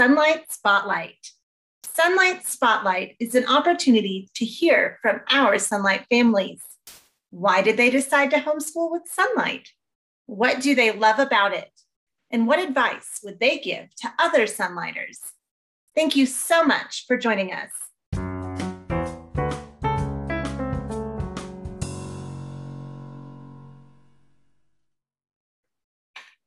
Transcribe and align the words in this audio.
Sonlight 0.00 0.50
Spotlight. 0.50 1.32
Sonlight 1.84 2.46
Spotlight 2.46 3.16
is 3.20 3.34
an 3.34 3.44
opportunity 3.46 4.30
to 4.34 4.46
hear 4.46 4.98
from 5.02 5.20
our 5.30 5.56
Sonlight 5.56 6.06
families. 6.08 6.62
Why 7.28 7.60
did 7.60 7.76
they 7.76 7.90
decide 7.90 8.30
to 8.30 8.38
homeschool 8.38 8.90
with 8.90 9.02
Sonlight? 9.14 9.66
What 10.24 10.62
do 10.62 10.74
they 10.74 10.90
love 10.90 11.18
about 11.18 11.52
it? 11.52 11.70
And 12.30 12.46
what 12.46 12.60
advice 12.60 13.20
would 13.22 13.40
they 13.40 13.58
give 13.58 13.94
to 13.96 14.10
other 14.18 14.46
Sonlighters? 14.46 15.18
Thank 15.94 16.16
you 16.16 16.24
so 16.24 16.64
much 16.64 17.04
for 17.06 17.18
joining 17.18 17.52
us. 17.52 17.68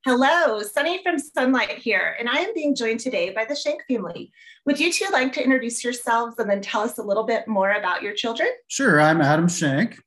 Hello, 0.06 0.62
Sunny 0.62 1.02
from 1.02 1.16
Sonlight 1.16 1.78
here, 1.78 2.18
and 2.20 2.28
I 2.28 2.40
am 2.40 2.54
being 2.54 2.76
joined 2.76 3.00
today 3.00 3.30
by 3.30 3.46
the 3.46 3.56
Shank 3.56 3.86
family. 3.88 4.34
Would 4.66 4.78
you 4.78 4.92
two 4.92 5.06
like 5.14 5.32
to 5.32 5.42
introduce 5.42 5.82
yourselves 5.82 6.38
and 6.40 6.50
then 6.50 6.60
tell 6.60 6.82
us 6.82 6.98
a 6.98 7.02
little 7.02 7.24
bit 7.24 7.48
more 7.48 7.72
about 7.72 8.02
your 8.02 8.12
children? 8.12 8.50
Sure, 8.68 9.00
I'm 9.00 9.22
Adam 9.22 9.48
Shank. 9.48 9.98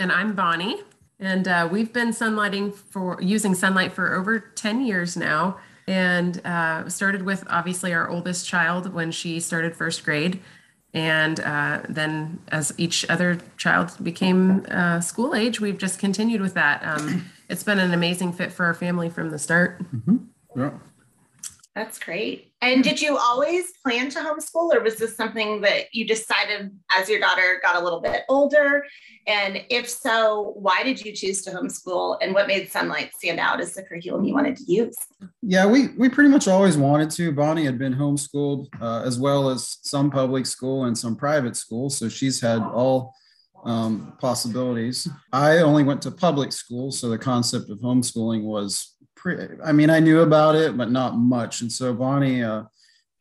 And 0.00 0.10
I'm 0.10 0.34
Bonnie. 0.34 0.82
And 1.20 1.46
uh, 1.46 1.68
we've 1.70 1.92
been 1.92 2.08
Sonlighting 2.08 2.74
for 2.74 3.22
using 3.22 3.52
Sonlight 3.52 3.92
for 3.92 4.12
over 4.12 4.40
10 4.40 4.84
years 4.84 5.16
now. 5.16 5.58
And 5.86 6.44
uh, 6.44 6.88
started 6.88 7.22
with 7.22 7.44
obviously 7.48 7.94
our 7.94 8.10
oldest 8.10 8.44
child 8.44 8.92
when 8.92 9.12
she 9.12 9.38
started 9.38 9.76
first 9.76 10.04
grade. 10.04 10.40
And 10.92 11.38
uh, 11.38 11.82
then 11.88 12.40
as 12.48 12.74
each 12.76 13.08
other 13.08 13.38
child 13.56 13.92
became 14.02 14.66
uh, 14.68 14.98
school 15.00 15.36
age, 15.36 15.60
we've 15.60 15.78
just 15.78 16.00
continued 16.00 16.40
with 16.40 16.54
that. 16.54 16.84
Um, 16.84 17.30
it's 17.48 17.62
been 17.62 17.78
an 17.78 17.92
amazing 17.92 18.32
fit 18.32 18.52
for 18.52 18.66
our 18.66 18.74
family 18.74 19.08
from 19.08 19.30
the 19.30 19.38
start. 19.38 19.82
Mm-hmm. 19.94 20.16
Yeah. 20.56 20.70
That's 21.74 22.00
great. 22.00 22.52
And 22.60 22.82
did 22.82 23.00
you 23.00 23.16
always 23.16 23.70
plan 23.84 24.10
to 24.10 24.18
homeschool, 24.18 24.74
or 24.74 24.80
was 24.80 24.96
this 24.96 25.16
something 25.16 25.60
that 25.60 25.94
you 25.94 26.04
decided 26.04 26.76
as 26.90 27.08
your 27.08 27.20
daughter 27.20 27.60
got 27.62 27.76
a 27.76 27.84
little 27.84 28.00
bit 28.00 28.22
older? 28.28 28.84
And 29.28 29.64
if 29.70 29.88
so, 29.88 30.54
why 30.56 30.82
did 30.82 31.04
you 31.04 31.12
choose 31.12 31.42
to 31.42 31.52
homeschool, 31.52 32.18
and 32.20 32.34
what 32.34 32.48
made 32.48 32.68
Sonlight 32.68 33.12
stand 33.12 33.38
out 33.38 33.60
as 33.60 33.74
the 33.74 33.84
curriculum 33.84 34.24
you 34.24 34.34
wanted 34.34 34.56
to 34.56 34.64
use? 34.66 34.96
Yeah, 35.40 35.66
we 35.66 35.88
we 35.96 36.08
pretty 36.08 36.30
much 36.30 36.48
always 36.48 36.76
wanted 36.76 37.10
to. 37.10 37.30
Bonnie 37.30 37.64
had 37.64 37.78
been 37.78 37.94
homeschooled 37.94 38.66
uh, 38.80 39.02
as 39.04 39.20
well 39.20 39.48
as 39.48 39.78
some 39.82 40.10
public 40.10 40.46
school 40.46 40.86
and 40.86 40.98
some 40.98 41.14
private 41.14 41.54
school, 41.54 41.90
so 41.90 42.08
she's 42.08 42.40
had 42.40 42.60
all 42.60 43.14
um, 43.68 44.14
possibilities. 44.18 45.08
I 45.32 45.58
only 45.58 45.84
went 45.84 46.00
to 46.02 46.10
public 46.10 46.52
school, 46.52 46.90
so 46.90 47.10
the 47.10 47.18
concept 47.18 47.68
of 47.70 47.78
homeschooling 47.78 48.42
was 48.42 48.96
pretty, 49.14 49.54
I 49.62 49.72
mean, 49.72 49.90
I 49.90 50.00
knew 50.00 50.20
about 50.20 50.54
it, 50.54 50.76
but 50.76 50.90
not 50.90 51.18
much. 51.18 51.60
And 51.60 51.70
so 51.70 51.92
Bonnie 51.92 52.42
uh, 52.42 52.64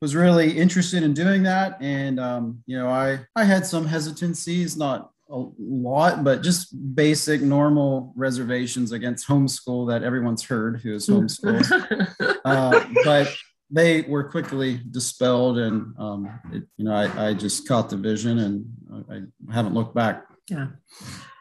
was 0.01 0.15
really 0.15 0.57
interested 0.57 1.03
in 1.03 1.13
doing 1.13 1.43
that. 1.43 1.77
And, 1.81 2.19
um, 2.19 2.63
you 2.65 2.77
know, 2.79 2.87
I, 2.87 3.19
I 3.35 3.43
had 3.43 3.65
some 3.65 3.85
hesitancies, 3.85 4.77
not 4.77 5.11
a 5.29 5.43
lot, 5.59 6.23
but 6.23 6.43
just 6.43 6.95
basic 6.95 7.41
normal 7.41 8.13
reservations 8.15 8.93
against 8.93 9.27
homeschool 9.27 9.89
that 9.89 10.01
everyone's 10.01 10.43
heard 10.43 10.79
who 10.79 10.93
is 10.93 11.07
homeschooled. 11.07 12.39
uh, 12.45 12.85
but 13.03 13.27
they 13.69 14.03
were 14.03 14.23
quickly 14.23 14.79
dispelled 14.91 15.57
and 15.57 15.93
um, 15.97 16.39
it, 16.53 16.63
you 16.77 16.85
know 16.85 16.93
I, 16.93 17.29
I 17.29 17.33
just 17.33 17.67
caught 17.67 17.89
the 17.89 17.97
vision 17.97 18.39
and 18.39 18.65
I 19.09 19.53
haven't 19.53 19.73
looked 19.73 19.93
back 19.93 20.26
yeah 20.49 20.67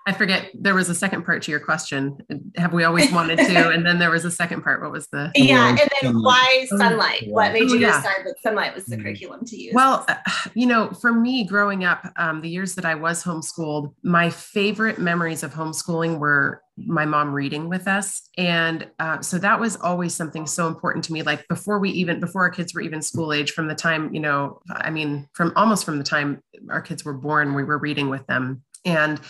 I 0.08 0.12
forget 0.12 0.52
there 0.54 0.74
was 0.74 0.88
a 0.88 0.94
second 0.94 1.24
part 1.24 1.42
to 1.42 1.50
your 1.50 1.58
question. 1.58 2.18
Have 2.56 2.72
we 2.72 2.84
always 2.84 3.10
wanted 3.10 3.38
to? 3.38 3.70
And 3.70 3.84
then 3.84 3.98
there 3.98 4.10
was 4.10 4.24
a 4.24 4.30
second 4.30 4.62
part. 4.62 4.80
What 4.80 4.92
was 4.92 5.08
the 5.08 5.32
Yeah, 5.34 5.68
and 5.68 5.80
then 6.00 6.22
why 6.22 6.68
Sonlight? 6.70 7.28
What 7.28 7.52
made 7.52 7.70
you 7.70 7.76
oh, 7.76 7.80
yeah. 7.80 7.96
decide 7.96 8.24
that 8.24 8.36
Sonlight 8.44 8.72
was 8.76 8.84
the 8.84 8.94
mm-hmm. 8.94 9.02
curriculum 9.02 9.44
to 9.44 9.56
use? 9.56 9.74
Well, 9.74 10.04
uh, 10.08 10.14
you 10.54 10.66
know, 10.66 10.90
for 10.90 11.12
me 11.12 11.44
growing 11.44 11.84
up, 11.84 12.06
um, 12.16 12.40
the 12.40 12.48
years 12.48 12.76
that 12.76 12.84
I 12.84 12.94
was 12.94 13.24
homeschooled, 13.24 13.94
my 14.04 14.30
favorite 14.30 15.00
memories 15.00 15.42
of 15.42 15.52
homeschooling 15.52 16.20
were 16.20 16.62
my 16.76 17.06
mom 17.06 17.32
reading 17.32 17.68
with 17.70 17.88
us 17.88 18.28
and 18.36 18.86
uh, 18.98 19.20
so 19.22 19.38
that 19.38 19.58
was 19.58 19.76
always 19.76 20.14
something 20.14 20.46
so 20.46 20.66
important 20.66 21.02
to 21.02 21.12
me 21.12 21.22
like 21.22 21.46
before 21.48 21.78
we 21.78 21.88
even 21.90 22.20
before 22.20 22.42
our 22.42 22.50
kids 22.50 22.74
were 22.74 22.82
even 22.82 23.00
school 23.00 23.32
age 23.32 23.52
from 23.52 23.66
the 23.66 23.74
time 23.74 24.12
you 24.12 24.20
know 24.20 24.60
i 24.68 24.90
mean 24.90 25.26
from 25.32 25.54
almost 25.56 25.86
from 25.86 25.96
the 25.96 26.04
time 26.04 26.42
our 26.70 26.82
kids 26.82 27.02
were 27.02 27.14
born 27.14 27.54
we 27.54 27.64
were 27.64 27.78
reading 27.78 28.10
with 28.10 28.26
them 28.26 28.62
and 28.86 29.20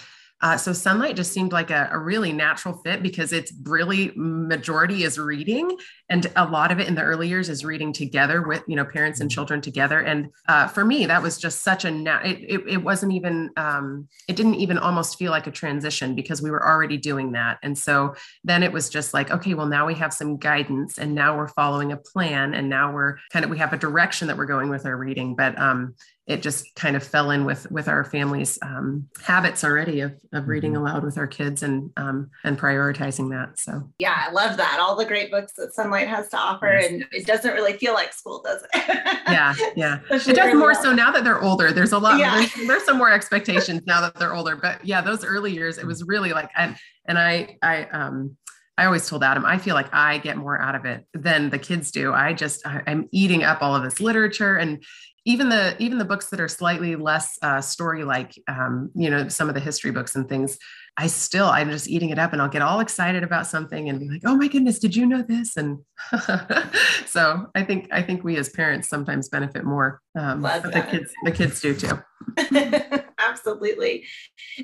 uh, 0.42 0.56
so 0.56 0.72
Sonlight 0.72 1.16
just 1.16 1.32
seemed 1.32 1.52
like 1.52 1.70
a, 1.70 1.88
a, 1.90 1.98
really 1.98 2.30
natural 2.30 2.74
fit 2.84 3.02
because 3.02 3.32
it's 3.32 3.54
really 3.62 4.12
majority 4.16 5.02
is 5.02 5.18
reading 5.18 5.74
and 6.10 6.30
a 6.36 6.44
lot 6.44 6.70
of 6.70 6.78
it 6.78 6.86
in 6.86 6.94
the 6.94 7.02
early 7.02 7.26
years 7.26 7.48
is 7.48 7.64
reading 7.64 7.90
together 7.90 8.42
with 8.42 8.62
you 8.68 8.76
know 8.76 8.84
parents 8.84 9.20
and 9.20 9.30
mm-hmm. 9.30 9.34
children 9.34 9.60
together. 9.62 9.98
And 9.98 10.28
uh, 10.46 10.68
for 10.68 10.84
me 10.84 11.06
that 11.06 11.22
was 11.22 11.38
just 11.38 11.62
such 11.62 11.86
a 11.86 11.90
na- 11.90 12.20
it, 12.22 12.38
it, 12.46 12.68
it 12.68 12.76
wasn't 12.76 13.12
even 13.12 13.48
um, 13.56 14.08
it 14.28 14.36
didn't 14.36 14.56
even 14.56 14.76
almost 14.76 15.18
feel 15.18 15.30
like 15.30 15.46
a 15.46 15.50
transition 15.50 16.14
because 16.14 16.42
we 16.42 16.50
were 16.50 16.66
already 16.66 16.98
doing 16.98 17.32
that. 17.32 17.58
And 17.62 17.76
so 17.76 18.14
then 18.44 18.62
it 18.62 18.72
was 18.72 18.90
just 18.90 19.14
like 19.14 19.30
okay 19.30 19.54
well 19.54 19.66
now 19.66 19.86
we 19.86 19.94
have 19.94 20.12
some 20.12 20.36
guidance 20.36 20.98
and 20.98 21.14
now 21.14 21.34
we're 21.34 21.48
following 21.48 21.92
a 21.92 21.96
plan 21.96 22.52
and 22.52 22.68
now 22.68 22.92
we're 22.92 23.16
kind 23.32 23.42
of 23.42 23.50
we 23.50 23.56
have 23.56 23.72
a 23.72 23.78
direction 23.78 24.28
that 24.28 24.36
we're 24.36 24.44
going 24.44 24.68
with 24.68 24.84
our 24.84 24.98
reading. 24.98 25.34
But 25.34 25.58
um, 25.58 25.94
it 26.26 26.42
just 26.42 26.74
kind 26.74 26.96
of 26.96 27.04
fell 27.04 27.30
in 27.30 27.44
with 27.44 27.70
with 27.70 27.88
our 27.88 28.04
family's 28.04 28.58
um, 28.62 29.08
habits 29.22 29.62
already 29.62 30.00
of, 30.00 30.12
of 30.32 30.48
reading 30.48 30.72
mm-hmm. 30.72 30.82
aloud 30.82 31.04
with 31.04 31.16
our 31.18 31.26
kids 31.26 31.62
and 31.62 31.90
um, 31.96 32.30
and 32.44 32.58
prioritizing 32.58 33.30
that 33.30 33.58
so 33.58 33.88
yeah 33.98 34.24
i 34.26 34.32
love 34.32 34.56
that 34.56 34.78
all 34.80 34.96
the 34.96 35.04
great 35.04 35.30
books 35.30 35.52
that 35.56 35.72
Sonlight 35.76 36.06
has 36.06 36.28
to 36.30 36.36
offer 36.36 36.78
yes. 36.78 36.90
and 36.90 37.06
it 37.12 37.26
doesn't 37.26 37.54
really 37.54 37.74
feel 37.74 37.94
like 37.94 38.12
school 38.12 38.42
does 38.44 38.62
it 38.62 38.68
yeah 39.28 39.54
yeah 39.76 40.00
it 40.10 40.36
does 40.36 40.54
more 40.54 40.72
well. 40.72 40.82
so 40.82 40.92
now 40.92 41.10
that 41.12 41.24
they're 41.24 41.42
older 41.42 41.72
there's 41.72 41.92
a 41.92 41.98
lot 41.98 42.18
yeah. 42.18 42.34
there's, 42.36 42.66
there's 42.66 42.84
some 42.84 42.98
more 42.98 43.10
expectations 43.10 43.82
now 43.86 44.00
that 44.00 44.14
they're 44.16 44.34
older 44.34 44.56
but 44.56 44.84
yeah 44.84 45.00
those 45.00 45.24
early 45.24 45.52
years 45.52 45.78
it 45.78 45.86
was 45.86 46.02
really 46.04 46.32
like 46.32 46.50
and 46.56 46.76
and 47.06 47.18
i 47.18 47.56
i 47.62 47.84
um 47.84 48.36
I 48.78 48.84
always 48.84 49.08
told 49.08 49.24
Adam, 49.24 49.46
I 49.46 49.56
feel 49.56 49.74
like 49.74 49.92
I 49.94 50.18
get 50.18 50.36
more 50.36 50.60
out 50.60 50.74
of 50.74 50.84
it 50.84 51.06
than 51.14 51.48
the 51.48 51.58
kids 51.58 51.90
do. 51.90 52.12
I 52.12 52.34
just, 52.34 52.66
I, 52.66 52.82
am 52.86 53.08
eating 53.10 53.42
up 53.42 53.62
all 53.62 53.74
of 53.74 53.82
this 53.82 54.00
literature. 54.00 54.56
And 54.56 54.84
even 55.26 55.48
the 55.48 55.76
even 55.82 55.98
the 55.98 56.04
books 56.04 56.30
that 56.30 56.40
are 56.40 56.48
slightly 56.48 56.94
less 56.94 57.36
uh, 57.42 57.60
story 57.60 58.04
like 58.04 58.40
um, 58.48 58.90
you 58.94 59.10
know 59.10 59.28
some 59.28 59.48
of 59.48 59.54
the 59.54 59.60
history 59.60 59.90
books 59.90 60.14
and 60.16 60.28
things 60.28 60.56
i 60.96 61.06
still 61.06 61.46
i'm 61.46 61.68
just 61.68 61.88
eating 61.88 62.10
it 62.10 62.18
up 62.18 62.32
and 62.32 62.40
i'll 62.40 62.48
get 62.48 62.62
all 62.62 62.80
excited 62.80 63.22
about 63.22 63.46
something 63.46 63.88
and 63.88 64.00
be 64.00 64.08
like 64.08 64.22
oh 64.24 64.36
my 64.36 64.48
goodness 64.48 64.78
did 64.78 64.96
you 64.96 65.04
know 65.04 65.22
this? 65.22 65.56
And 65.56 65.80
so 67.06 67.46
i 67.54 67.62
think 67.62 67.88
i 67.92 68.00
think 68.00 68.24
we 68.24 68.36
as 68.36 68.48
parents 68.48 68.88
sometimes 68.88 69.28
benefit 69.28 69.64
more 69.64 70.00
um, 70.18 70.42
but 70.42 70.62
the 70.62 70.86
kids 70.90 71.12
the 71.24 71.32
kids 71.32 71.60
do 71.60 71.74
too 71.74 73.02
absolutely. 73.26 74.04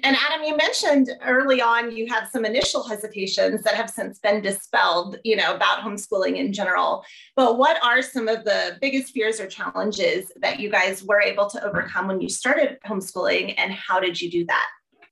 And 0.03 0.17
adam 0.17 0.45
you 0.45 0.57
mentioned 0.57 1.11
early 1.25 1.61
on 1.61 1.95
you 1.95 2.07
had 2.07 2.27
some 2.27 2.45
initial 2.45 2.83
hesitations 2.83 3.63
that 3.63 3.75
have 3.75 3.91
since 3.91 4.19
been 4.19 4.41
dispelled 4.43 5.19
you 5.25 5.37
know 5.37 5.55
about 5.55 5.81
homeschooling 5.81 6.37
in 6.37 6.53
general. 6.53 7.05
But 7.37 7.59
what 7.59 7.83
are 7.85 8.03
some 8.03 8.29
of 8.29 8.45
the 8.45 8.79
biggest 8.81 9.13
fears 9.13 9.41
or 9.41 9.47
challenges 9.47 10.31
that 10.41 10.61
you 10.61 10.71
guys 10.71 11.03
were 11.03 11.21
able 11.21 11.49
to 11.51 11.65
overcome 11.65 12.09
when 12.09 12.21
you 12.21 12.29
started 12.29 12.79
homeschooling 12.87 13.55
and 13.59 13.73
how 13.73 14.01
did 14.01 14.21
you 14.21 14.31
do 14.31 14.45
that? 14.47 14.67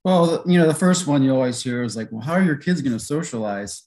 Well 0.04 0.42
you 0.46 0.58
know 0.58 0.66
the 0.66 0.74
first 0.74 1.06
one 1.06 1.22
you 1.22 1.34
always 1.34 1.62
hear 1.62 1.82
is 1.82 1.96
like 1.96 2.10
well 2.10 2.22
how 2.22 2.34
are 2.34 2.42
your 2.42 2.56
kids 2.56 2.80
going 2.82 2.96
to 2.96 3.04
socialize 3.04 3.84